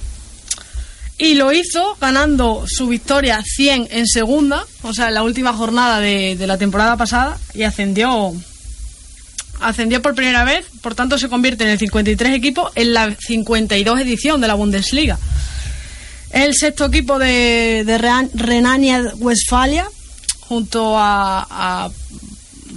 [1.17, 6.01] Y lo hizo ganando su victoria 100 en segunda, o sea, en la última jornada
[6.01, 8.33] de, de la temporada pasada, y ascendió
[9.61, 13.99] ascendió por primera vez, por tanto se convierte en el 53 equipo en la 52
[14.01, 15.17] edición de la Bundesliga.
[16.31, 17.97] El sexto equipo de, de
[18.33, 19.87] Renania-Westfalia,
[20.41, 21.89] junto a, a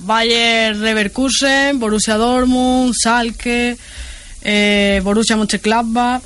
[0.05, 3.77] Bayer Leverkusen, Borussia Dortmund, Schalke,
[4.43, 6.23] eh, Borussia Mönchengladbach.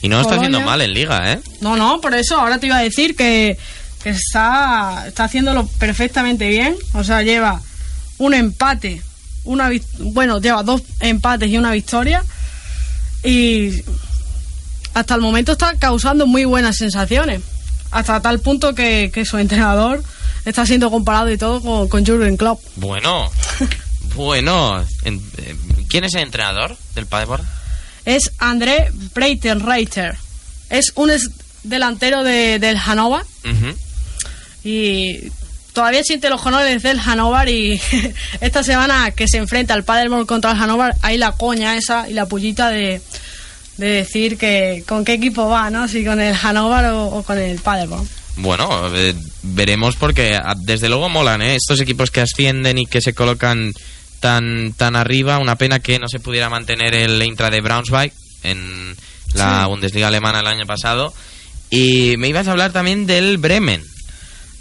[0.00, 1.40] Y no lo está haciendo mal en liga, ¿eh?
[1.60, 3.56] No, no, por eso ahora te iba a decir que,
[4.02, 6.74] que está, está haciéndolo perfectamente bien.
[6.94, 7.62] O sea, lleva
[8.18, 9.00] un empate,
[9.44, 12.24] una bueno, lleva dos empates y una victoria.
[13.22, 13.84] Y
[14.94, 17.42] hasta el momento está causando muy buenas sensaciones.
[17.90, 20.02] Hasta tal punto que, que su entrenador
[20.44, 22.60] está siendo comparado y todo con, con Jurgen Klopp.
[22.76, 23.30] Bueno,
[24.14, 24.84] bueno.
[25.04, 25.54] En- eh,
[25.88, 27.44] ¿Quién es el entrenador del Paderborn?
[28.04, 30.16] Es André Breitenreiter.
[30.70, 31.30] Es un ex
[31.64, 33.22] delantero de, del Hannover.
[34.64, 35.30] Y
[35.72, 37.80] todavía siente los honores del Hannover y
[38.40, 42.12] esta semana que se enfrenta el Paderborn contra el Hannover hay la coña esa y
[42.14, 43.00] la pullita de,
[43.82, 45.88] de decir que con qué equipo va, ¿no?
[45.88, 48.08] Si con el Hannover o, o con el Paderborn.
[48.36, 51.56] Bueno, eh, veremos porque ah, desde luego molan, ¿eh?
[51.56, 53.72] Estos equipos que ascienden y que se colocan
[54.20, 55.38] tan, tan arriba.
[55.38, 58.12] Una pena que no se pudiera mantener el Intra de Braunschweig
[58.42, 58.96] en
[59.34, 59.68] la Sí.
[59.68, 61.12] Bundesliga alemana el año pasado.
[61.68, 63.82] Y me ibas a hablar también del Bremen.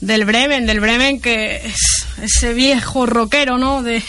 [0.01, 3.83] Del Bremen, del Bremen que es ese viejo rockero, ¿no?
[3.83, 4.03] De,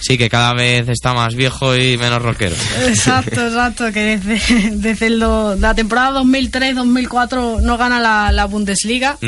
[0.00, 2.54] Sí, que cada vez está más viejo y menos rockero.
[2.86, 9.18] exacto, exacto, que desde, la temporada 2003-2004 no gana la, la Bundesliga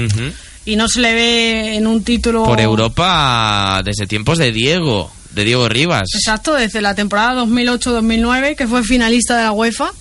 [0.64, 2.44] y no se le ve en un título...
[2.44, 6.08] Por Europa desde tiempos de Diego, de Diego Rivas.
[6.14, 9.92] Exacto, desde la temporada 2008-2009, que fue finalista de la UEFA,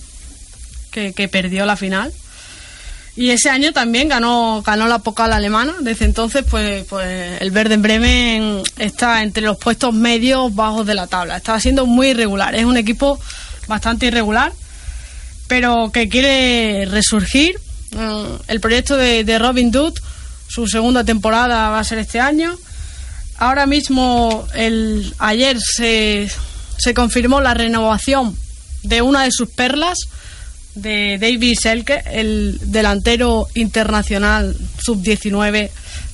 [0.90, 2.12] que, que perdió la final.
[3.18, 5.74] Y ese año también ganó, ganó la Pokal alemana.
[5.80, 11.08] Desde entonces, pues, pues el Werder Bremen está entre los puestos medios bajos de la
[11.08, 11.38] tabla.
[11.38, 12.54] Está siendo muy irregular.
[12.54, 13.18] Es un equipo
[13.66, 14.52] bastante irregular,
[15.48, 17.58] pero que quiere resurgir.
[17.90, 19.94] Eh, el proyecto de, de Robin Hood,
[20.46, 22.56] su segunda temporada va a ser este año.
[23.36, 26.30] Ahora mismo, el, ayer se,
[26.76, 28.36] se confirmó la renovación
[28.84, 29.98] de una de sus perlas,
[30.82, 35.70] de David Selke, el delantero internacional sub-19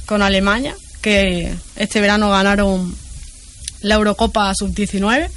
[0.07, 2.95] con Alemania, que este verano ganaron
[3.81, 5.29] la Eurocopa Sub-19.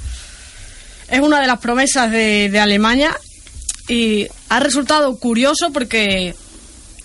[1.10, 3.14] Es una de las promesas de, Alemania
[3.88, 6.34] y ha resultado curioso porque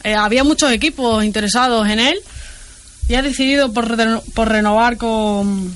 [0.04, 2.20] eh, había muchos equipos interesados en él
[3.08, 3.96] y ha decidido por,
[4.34, 5.74] por renovar con,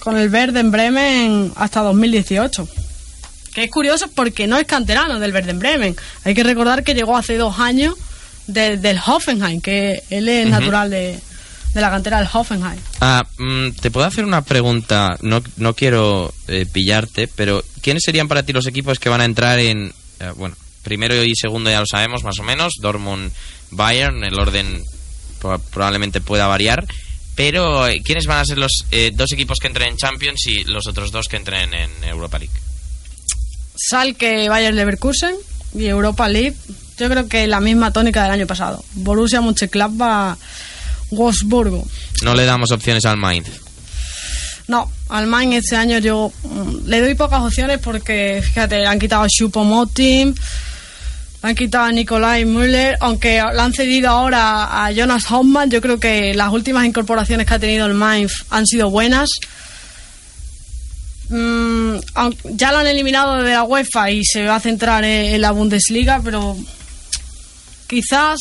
[0.00, 2.68] con el Werder Bremen hasta 2018.
[3.54, 5.96] Que es curioso porque no es canterano del Werder Bremen.
[6.24, 7.94] Hay que recordar que llegó hace dos años
[8.46, 11.18] de- del Hoffenheim, que él es natural de,
[11.72, 12.80] de la cantera del Hoffenheim.
[13.00, 18.28] Ah, mm, te puedo hacer una pregunta, no, no quiero eh, pillarte, pero ¿quiénes serían
[18.28, 21.80] para ti los equipos que van a entrar en, eh, bueno, primero y segundo ya
[21.80, 23.30] lo sabemos más o menos, Dortmund,
[23.70, 24.82] Bayern, el orden
[25.40, 26.84] pro- probablemente pueda variar,
[27.36, 30.64] pero eh, ¿quiénes van a ser los eh, dos equipos que entren en Champions y
[30.64, 32.52] los otros dos que entren en Europa League?
[33.76, 35.34] Salke Bayern Leverkusen
[35.74, 36.54] y Europa League.
[36.98, 38.84] Yo creo que la misma tónica del año pasado.
[38.94, 40.38] Borussia Mönchengladbach,
[41.10, 41.84] Wolfsburgo.
[42.22, 43.48] No le damos opciones al Mainz.
[44.66, 48.98] No, al Mainz este año yo mm, le doy pocas opciones porque, fíjate, le han
[48.98, 50.34] quitado a Choupo-Moting,
[51.42, 55.82] le han quitado a Nikolai Müller, aunque le han cedido ahora a Jonas Hoffmann, yo
[55.82, 59.28] creo que las últimas incorporaciones que ha tenido el Mainz han sido buenas.
[61.28, 65.34] Mm, aun- ya lo han eliminado de la UEFA y se va a centrar en,
[65.34, 66.56] en la Bundesliga, pero
[67.86, 68.40] quizás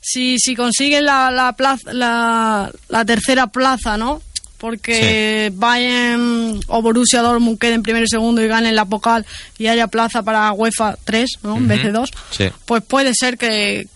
[0.00, 4.22] si, si consiguen la, la, plaza, la, la tercera plaza, ¿no?
[4.58, 9.26] Porque Bayern o Borussia Dortmund queden primero y segundo y ganen la Pokal
[9.58, 11.56] y haya plaza para UEFA 3, ¿no?
[11.58, 12.48] En vez de 2, Sí.
[12.64, 13.86] pues puede ser que,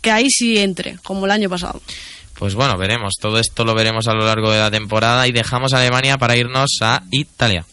[0.00, 1.80] que ahí sí entre, como el año pasado.
[2.38, 3.14] Pues bueno, veremos.
[3.20, 6.36] Todo esto lo veremos a lo largo de la temporada y dejamos a Alemania para
[6.36, 7.64] irnos a Italia.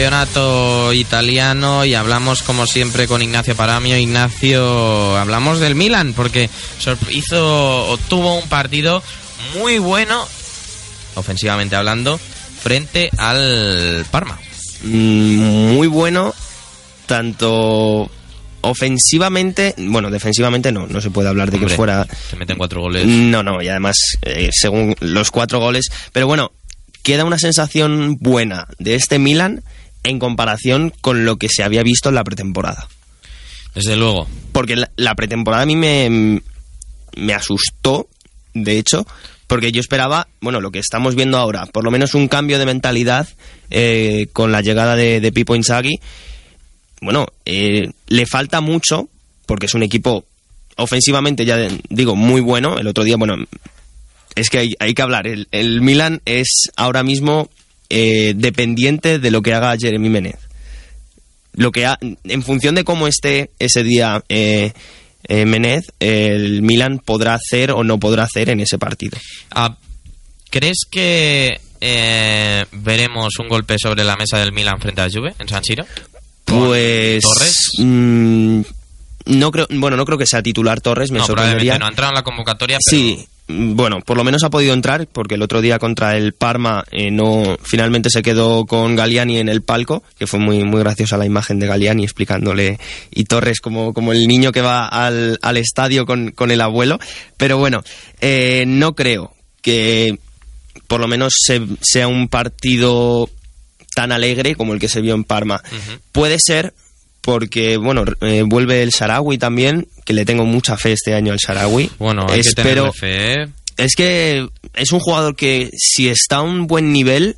[0.00, 3.98] Campeonato italiano y hablamos como siempre con Ignacio Paramio.
[3.98, 6.48] Ignacio, hablamos del Milan porque
[7.10, 9.02] hizo o tuvo un partido
[9.58, 10.26] muy bueno,
[11.16, 12.18] ofensivamente hablando,
[12.62, 14.38] frente al Parma.
[14.84, 16.34] Mm, muy bueno,
[17.04, 18.10] tanto
[18.62, 22.06] ofensivamente, bueno, defensivamente no, no se puede hablar de que fuera...
[22.30, 23.04] Se meten cuatro goles.
[23.04, 26.52] No, no, y además, eh, según los cuatro goles, pero bueno,
[27.02, 29.62] queda una sensación buena de este Milan
[30.02, 32.88] en comparación con lo que se había visto en la pretemporada.
[33.74, 34.26] Desde luego.
[34.52, 36.40] Porque la, la pretemporada a mí me,
[37.16, 38.08] me asustó,
[38.54, 39.06] de hecho,
[39.46, 42.66] porque yo esperaba, bueno, lo que estamos viendo ahora, por lo menos un cambio de
[42.66, 43.28] mentalidad
[43.70, 46.00] eh, con la llegada de, de Pipo Inzaghi.
[47.00, 49.08] Bueno, eh, le falta mucho,
[49.46, 50.24] porque es un equipo
[50.76, 51.56] ofensivamente, ya
[51.88, 52.78] digo, muy bueno.
[52.78, 53.36] El otro día, bueno,
[54.34, 55.26] es que hay, hay que hablar.
[55.26, 57.50] El, el Milan es ahora mismo
[57.90, 60.36] eh, dependiente de lo que haga Jeremy Menez
[61.52, 64.72] lo que ha- en función de cómo esté ese día eh,
[65.24, 69.18] eh, Menez, el Milan podrá hacer o no podrá hacer en ese partido.
[69.50, 69.76] Ah,
[70.48, 75.34] ¿Crees que eh, veremos un golpe sobre la mesa del Milan frente a la Juve
[75.40, 75.84] en San Siro?
[76.44, 77.54] Pues Torres?
[77.78, 78.60] mm,
[79.26, 81.78] no creo, bueno, no creo que sea titular Torres, me no, sorprendería.
[81.78, 83.26] no ha entrado en la convocatoria, pero Sí,
[83.74, 87.10] bueno, por lo menos ha podido entrar porque el otro día contra el Parma eh,
[87.10, 91.26] no finalmente se quedó con Galliani en el palco, que fue muy muy graciosa la
[91.26, 92.78] imagen de Galliani explicándole
[93.10, 96.98] y Torres como, como el niño que va al, al estadio con, con el abuelo,
[97.36, 97.82] pero bueno,
[98.20, 99.32] eh, no creo
[99.62, 100.18] que
[100.86, 103.28] por lo menos se- sea un partido
[103.94, 105.62] tan alegre como el que se vio en Parma.
[106.12, 106.72] Puede ser
[107.20, 111.40] porque, bueno, eh, vuelve el Sarawi también, que le tengo mucha fe este año al
[111.40, 111.90] Sarawi.
[111.98, 113.42] bueno, hay que Espero, fe.
[113.42, 113.48] ¿eh?
[113.76, 117.36] es que es un jugador que si está a un buen nivel,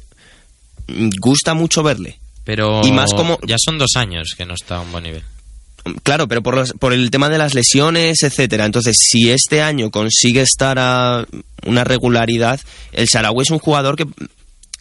[1.20, 2.18] gusta mucho verle.
[2.44, 5.22] Pero Y más como- ya son dos años que no está a un buen nivel.
[6.04, 8.64] Claro, pero por, los- por el tema de las lesiones, etcétera.
[8.66, 11.26] Entonces, si este año consigue estar a
[11.66, 12.60] una regularidad,
[12.92, 14.06] el Sarawi es un jugador que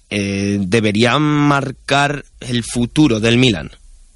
[0.09, 3.71] eh, debería marcar el futuro del Milan.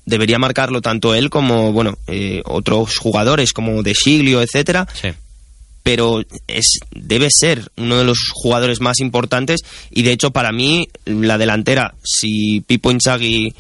[0.06, 4.88] Debería marcarlo tanto él como, bueno, eh, otros jugadores como De Siglio, etcétera.
[4.94, 5.10] Sí.
[5.84, 10.88] pero es debe ser uno de los jugadores más importantes y de hecho para mí
[11.06, 13.54] la delantera si Pipo Inzaghi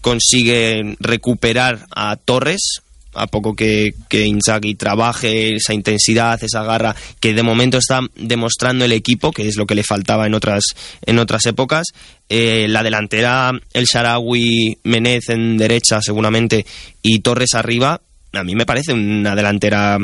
[0.00, 2.82] consigue recuperar a Torres
[3.16, 8.84] a poco que, que Inzaghi trabaje esa intensidad, esa garra que de momento está demostrando
[8.84, 10.64] el equipo, que es lo que le faltaba en otras,
[11.04, 11.86] en otras épocas.
[12.28, 16.66] Eh, la delantera, el Sharawi, Menez en derecha seguramente
[17.02, 18.00] y Torres arriba,
[18.32, 19.98] a mí me parece una delantera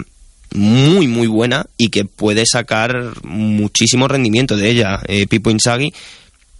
[0.54, 5.92] muy muy buena y que puede sacar muchísimo rendimiento de ella eh, Pipo Inzaghi.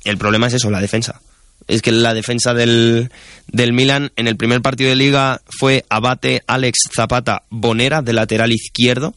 [0.04, 1.20] El problema es eso, la defensa
[1.68, 3.10] es que la defensa del,
[3.48, 8.52] del Milan en el primer partido de liga fue Abate, Alex Zapata, Bonera de lateral
[8.52, 9.14] izquierdo,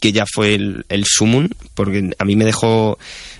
[0.00, 2.98] que ya fue el, el sumum, porque a mí me dejó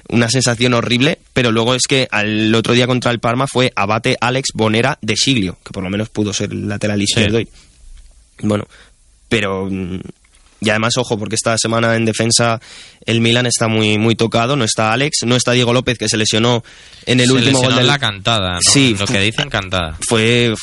[0.09, 4.17] una sensación horrible, pero luego es que al otro día contra el Parma fue Abate,
[4.21, 7.41] Alex, Bonera de Siglio, que por lo menos pudo ser el lateral izquierdo.
[7.41, 7.49] Y,
[8.43, 8.67] bueno,
[9.29, 10.01] pero mm,
[10.65, 12.61] y además, ojo, porque esta semana en defensa
[13.05, 14.55] el Milan está muy, muy tocado.
[14.57, 16.63] No está Alex, no está Diego López, que se lesionó
[17.07, 17.87] en el Se último gol del...
[17.87, 18.61] la cantada, ¿no?
[18.73, 19.97] Sí, Lo que dicen cantada.
[20.09, 20.55] Fue,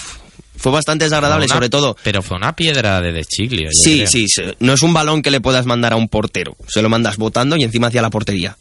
[0.56, 1.98] fue bastante desagradable, Una- sobre todo.
[2.04, 3.66] Pero fue una piedra de De Chiglio.
[3.72, 6.56] yo Sí, sí, se- no es un balón que le puedas mandar a un portero.
[6.68, 8.58] Se lo mandas botando y encima hacia la portería.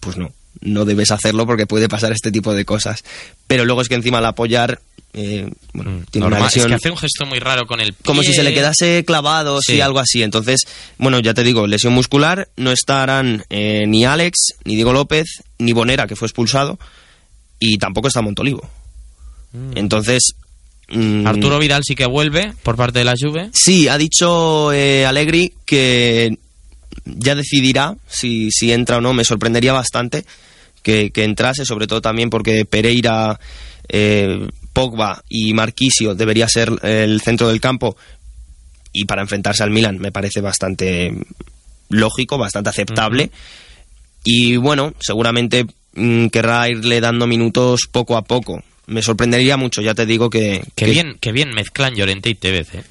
[0.00, 3.04] Pues no, no debes hacerlo porque puede pasar este tipo de cosas.
[3.46, 4.80] Pero luego es que encima al apoyar,
[5.14, 7.80] eh, bueno, tiene una Mm, Normal, es lesión que hace un gesto muy raro con
[7.80, 8.02] el pie.
[8.04, 9.74] como si se le quedase clavado, sí.
[9.74, 9.80] Sí.
[9.80, 10.22] algo así.
[10.22, 10.64] Entonces,
[10.98, 15.72] bueno, ya te digo, lesión muscular, no estarán eh, ni Alex, ni Diego López, ni
[15.72, 16.78] Bonera, que fue expulsado,
[17.58, 18.68] y tampoco está Montolivo.
[19.74, 20.34] Entonces...
[20.88, 23.50] mm, Arturo Vidal sí que vuelve por parte de la Juve.
[23.52, 26.38] Sí, ha dicho eh, Allegri que
[27.04, 29.12] ya decidirá si, si entra o no.
[29.12, 30.24] Me sorprendería bastante
[30.82, 33.38] que, que entrase, sobre todo también porque Pereira,
[33.88, 37.96] eh, Pogba y Marquisio debería ser el centro del campo.
[38.92, 41.14] Y para enfrentarse al Milan me parece bastante
[41.88, 43.30] lógico, bastante aceptable.
[44.24, 48.62] Y bueno, seguramente mm, querrá irle dando minutos poco a poco.
[48.86, 50.62] Me sorprendería mucho, ya te digo que...
[50.74, 52.84] Qué que- bien, qué bien mezclan Llorente y Tevez, ¿eh?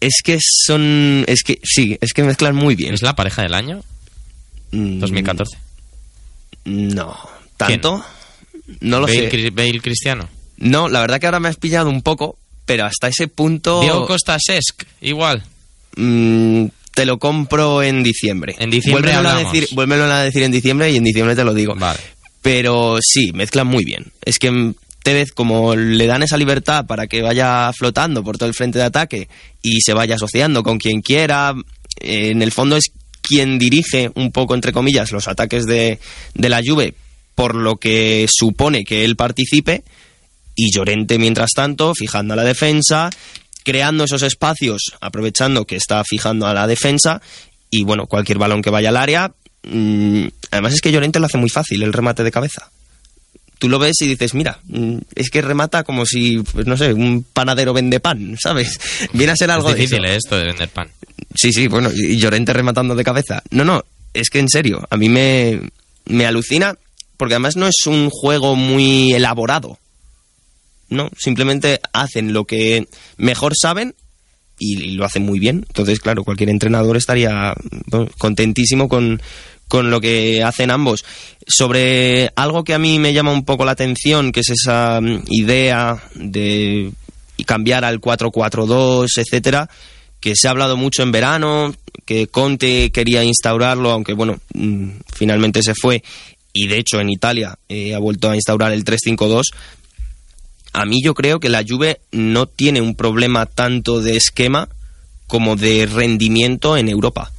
[0.00, 1.24] es que son.
[1.28, 2.94] Es que sí, es que mezclan muy bien.
[2.94, 3.84] ¿Es la pareja del año?
[4.72, 5.58] Mm, 2014.
[6.64, 7.16] No.
[7.56, 8.04] ¿Tanto?
[8.80, 9.50] No lo Bale, sé.
[9.50, 10.28] Bale Cristiano.
[10.56, 13.80] No, la verdad que ahora me has pillado un poco, pero hasta ese punto.
[13.80, 15.42] Diego Costa Sesc, igual.
[15.96, 18.54] mm, te lo compro en diciembre.
[18.58, 21.74] En diciembre a, decir, vuélvemelo a decir en diciembre y en diciembre te lo digo.
[21.74, 21.98] Vale.
[22.42, 24.12] Pero sí, mezclan muy bien.
[24.24, 28.54] Es que Tevez, como le dan esa libertad para que vaya flotando por todo el
[28.54, 29.28] frente de ataque
[29.62, 31.54] y se vaya asociando con quien quiera,
[32.00, 35.98] eh, en el fondo es quien dirige un poco, entre comillas, los ataques de,
[36.34, 36.94] de la Juve,
[37.34, 39.84] por lo que supone que él participe,
[40.54, 43.10] y Llorente, mientras tanto, fijando a la defensa,
[43.64, 47.22] creando esos espacios, aprovechando que está fijando a la defensa,
[47.70, 49.32] y bueno, cualquier balón que vaya al área.
[49.64, 52.70] mm, además es que Llorente lo hace muy fácil, el remate de cabeza.
[53.58, 56.92] Tú lo ves y dices, mira, mm, es que remata como si, pues no sé,
[56.92, 58.80] un panadero vende pan, ¿sabes?
[59.12, 60.14] Viene a ser algo es de difícil eso.
[60.14, 60.16] ¿eh?
[60.16, 60.88] esto de vender pan.
[61.34, 63.42] Sí, sí, bueno, y y Llorente rematando de cabeza.
[63.50, 65.60] No, no, es que en serio, a mí me,
[66.06, 66.76] me alucina
[67.16, 69.78] porque además no es un juego muy elaborado.
[70.92, 72.86] No, simplemente hacen lo que
[73.16, 73.94] mejor saben
[74.58, 75.64] y, lo hacen muy bien.
[75.68, 77.54] Entonces, claro, cualquier entrenador estaría
[78.18, 79.20] contentísimo con,
[79.68, 81.04] con lo que hacen ambos.
[81.46, 85.24] Sobre algo que a mí me llama un poco la atención, que es esa mm,
[85.30, 86.92] idea de
[87.46, 89.68] cambiar al 4-4-2, etcétera,
[90.20, 91.74] que se ha hablado mucho en verano,
[92.04, 96.02] que Conte quería instaurarlo, aunque bueno, mm, finalmente se fue,
[96.52, 99.42] y de hecho en Italia eh, ha vuelto a instaurar el 3-5-2.
[100.72, 104.68] A mí yo creo que la Juve no tiene un problema tanto de esquema
[105.26, 107.30] como de rendimiento en Europa.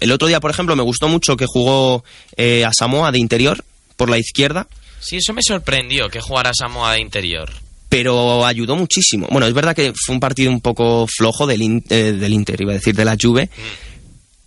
[0.00, 2.04] El otro día, por ejemplo, me gustó mucho que jugó
[2.36, 3.64] eh, a Samoa de interior
[3.96, 4.66] por la izquierda,
[4.98, 7.52] Sí, eso me sorprendió que jugara Samoa de interior.
[7.88, 9.28] pero ayudó muchísimo.
[9.30, 12.72] Bueno, es verdad que fue un partido un poco flojo del, eh, del Inter, iba
[12.72, 13.48] a decir, de la Juve,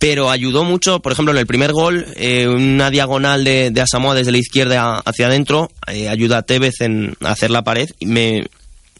[0.00, 4.14] pero ayudó mucho, por ejemplo, en el primer gol, eh, una diagonal de, de Asamoah
[4.14, 7.86] desde la izquierda hacia adentro, eh, ayuda a Tevez en hacer la pared.
[7.98, 8.46] Y me,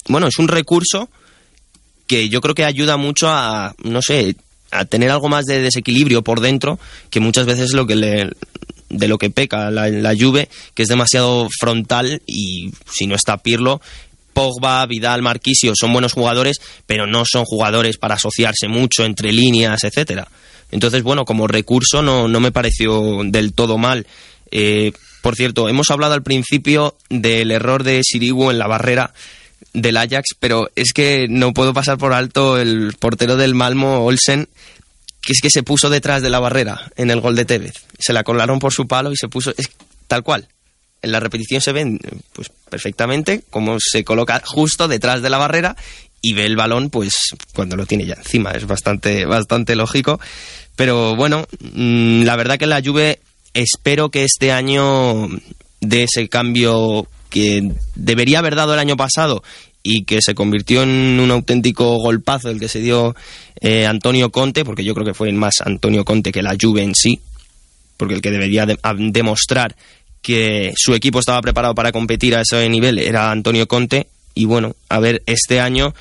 [0.09, 1.09] bueno, es un recurso
[2.07, 4.37] que yo creo que ayuda mucho a, no sé,
[4.71, 6.79] a tener algo más de desequilibrio por dentro,
[7.09, 8.31] que muchas veces es lo que le,
[8.91, 13.39] de lo que peca la, la Juve, que es demasiado frontal y si no está
[13.39, 13.81] Pirlo,
[14.35, 19.83] Pogba, Vidal, Marquisio son buenos jugadores, pero no son jugadores para asociarse mucho entre líneas,
[19.83, 20.29] etcétera.
[20.71, 24.07] Entonces, bueno, como recurso no, no me pareció del todo mal.
[24.51, 24.93] Eh,
[25.23, 29.13] por cierto, hemos hablado al principio del error de Sirigu en la barrera
[29.73, 34.49] del Ajax, pero es que no puedo pasar por alto el portero del Malmo, Olsen,
[35.23, 37.75] que es que se puso detrás de la barrera en el gol de Tevez.
[37.99, 39.53] Se la colaron por su palo y se puso
[40.07, 40.49] tal cual.
[41.03, 41.99] En la repetición se ven
[42.33, 45.77] pues perfectamente cómo se coloca justo detrás de la barrera
[46.21, 47.15] y ve el balón pues
[47.55, 48.51] cuando lo tiene ya encima.
[48.53, 50.21] Es bastante bastante lógico.
[50.81, 53.19] Pero bueno, mm, la verdad que la Juve
[53.53, 55.29] espero que este año
[55.83, 59.43] de ese cambio que debería haber dado el año pasado
[59.83, 63.15] y que se convirtió en un auténtico golpazo el que se dio
[63.61, 66.95] eh, Antonio Conte, porque yo creo que fue más Antonio Conte que la Juve en
[66.95, 67.21] sí,
[67.99, 68.79] porque el que debería de-
[69.11, 69.77] demostrar
[70.23, 74.75] que su equipo estaba preparado para competir a ese nivel era Antonio Conte, y bueno,
[74.89, 75.93] a ver, este año,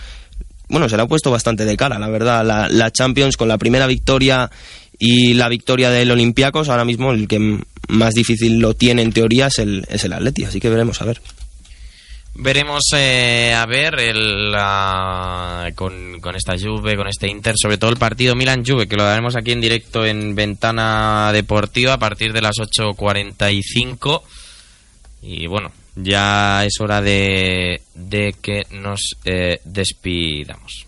[0.70, 3.58] bueno, se le ha puesto bastante de cara, la verdad, la, la Champions con la
[3.58, 4.50] primera victoria
[4.98, 9.48] y la victoria del Olympiacos, ahora mismo el que más difícil lo tiene en teoría
[9.48, 11.22] es el, es el Atleti, así que veremos a ver.
[12.36, 14.54] Veremos eh, a ver el,
[15.76, 19.36] con, con esta Juve, con este Inter, sobre todo el partido Milan-Juve, que lo daremos
[19.36, 24.22] aquí en directo en Ventana Deportiva a partir de las 8.45.
[25.24, 30.88] Y bueno, ya es hora de, de que nos eh, despidamos.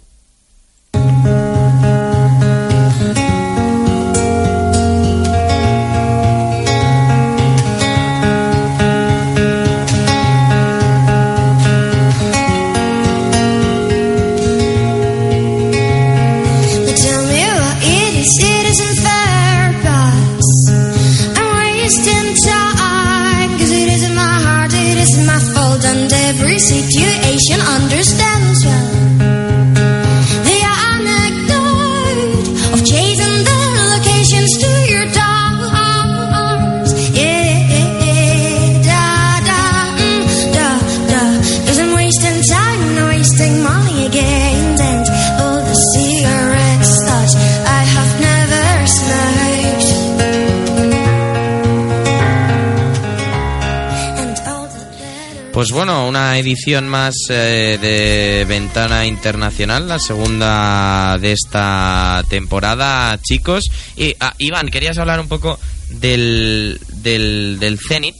[56.41, 63.65] Edición más eh, de Ventana Internacional, la segunda de esta temporada, chicos.
[63.95, 68.15] Y ah, Iván, querías hablar un poco del, del, del Zenit,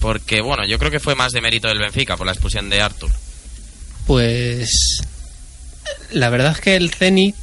[0.00, 2.82] porque bueno, yo creo que fue más de mérito del Benfica por la expulsión de
[2.82, 3.10] Arthur.
[4.06, 5.00] Pues
[6.10, 7.36] la verdad es que el Zenit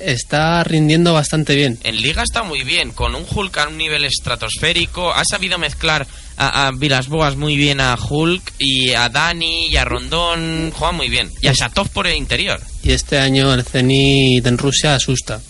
[0.00, 1.78] está rindiendo bastante bien.
[1.82, 5.12] En Liga está muy bien, con un Hulk a un nivel estratosférico.
[5.12, 9.76] Ha sabido mezclar a, a Vilas Boas muy bien a Hulk y a Dani y
[9.76, 10.72] a Rondón.
[10.72, 11.30] Juega muy bien.
[11.40, 12.60] Y a Shatov por el interior.
[12.82, 15.40] Y este año el Zenit en Rusia asusta.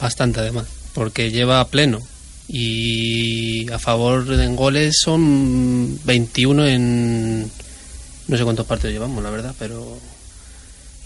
[0.00, 0.66] Bastante además.
[0.94, 2.00] Porque lleva pleno.
[2.48, 7.50] Y a favor de en goles son 21 en...
[8.26, 9.98] No sé cuántos partidos llevamos, la verdad, pero...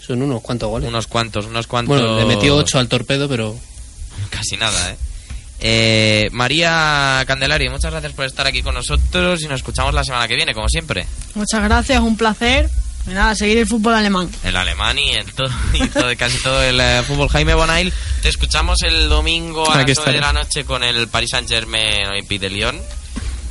[0.05, 0.87] Son unos cuantos goles.
[0.89, 1.99] Unos cuantos, unos cuantos.
[1.99, 3.55] Bueno, le metió 8 al torpedo, pero...
[4.29, 4.95] Casi nada, ¿eh?
[5.59, 10.27] Eh, María Candelaria, muchas gracias por estar aquí con nosotros y nos escuchamos la semana
[10.27, 11.05] que viene, como siempre.
[11.33, 12.69] Muchas gracias, un placer.
[13.07, 14.29] Y nada, seguir el fútbol alemán.
[14.43, 17.29] El alemán y en todo, y todo- casi todo el eh, fútbol.
[17.29, 21.29] Jaime Bonail, te escuchamos el domingo a las 9 de la noche con el Paris
[21.31, 22.79] Saint Germain Olympique de Lyon,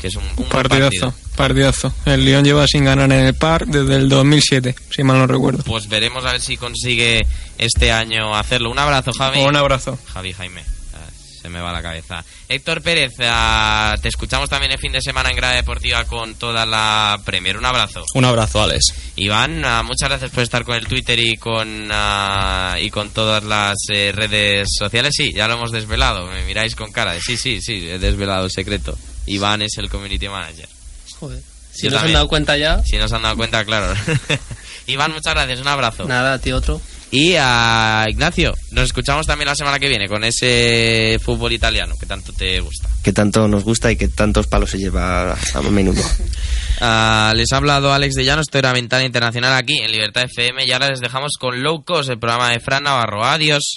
[0.04, 1.14] que es un, un Partidazo, partido.
[1.34, 1.94] partidazo.
[2.04, 5.62] El Lyon lleva sin ganar en el Parc desde el 2007, si mal no recuerdo.
[5.62, 7.22] Pues veremos a ver si consigue
[7.56, 8.70] este año hacerlo.
[8.70, 9.40] Un abrazo, Javi.
[9.40, 9.98] Un abrazo.
[10.12, 10.60] Javi, Jaime.
[10.92, 10.98] Ah,
[11.40, 12.22] Se me va la cabeza.
[12.50, 16.66] Héctor Pérez, ah, te escuchamos también el fin de semana en Grada Deportiva con toda
[16.66, 17.56] la Premier.
[17.56, 18.04] Un abrazo.
[18.14, 18.92] Un abrazo, Alex.
[19.16, 21.88] Iván, ah, muchas gracias por estar con el Twitter y con
[22.78, 25.14] y con todas las eh, redes sociales.
[25.16, 26.26] Sí, ya lo hemos desvelado.
[26.26, 28.98] Me miráis con cara de sí, sí, sí, he desvelado el secreto.
[29.26, 30.68] Iván es el community manager.
[31.18, 31.40] Joder.
[31.72, 32.82] Si Yo no se han dado cuenta ya...
[32.84, 33.94] Si no se han dado cuenta, claro.
[34.86, 35.60] Iván, muchas gracias.
[35.60, 36.04] Un abrazo.
[36.04, 36.80] Nada, tío, otro.
[37.10, 42.06] Y a Ignacio, nos escuchamos también la semana que viene con ese fútbol italiano que
[42.06, 42.88] tanto te gusta.
[43.04, 46.02] Que tanto nos gusta y que tantos palos se lleva a menudo.
[46.80, 50.66] Ah, les ha hablado Alex de Llanos, esto era Ventana Internacional aquí en Libertad FM
[50.66, 53.24] y ahora les dejamos con Low Cost, el programa de Fran Navarro.
[53.24, 53.76] Adiós.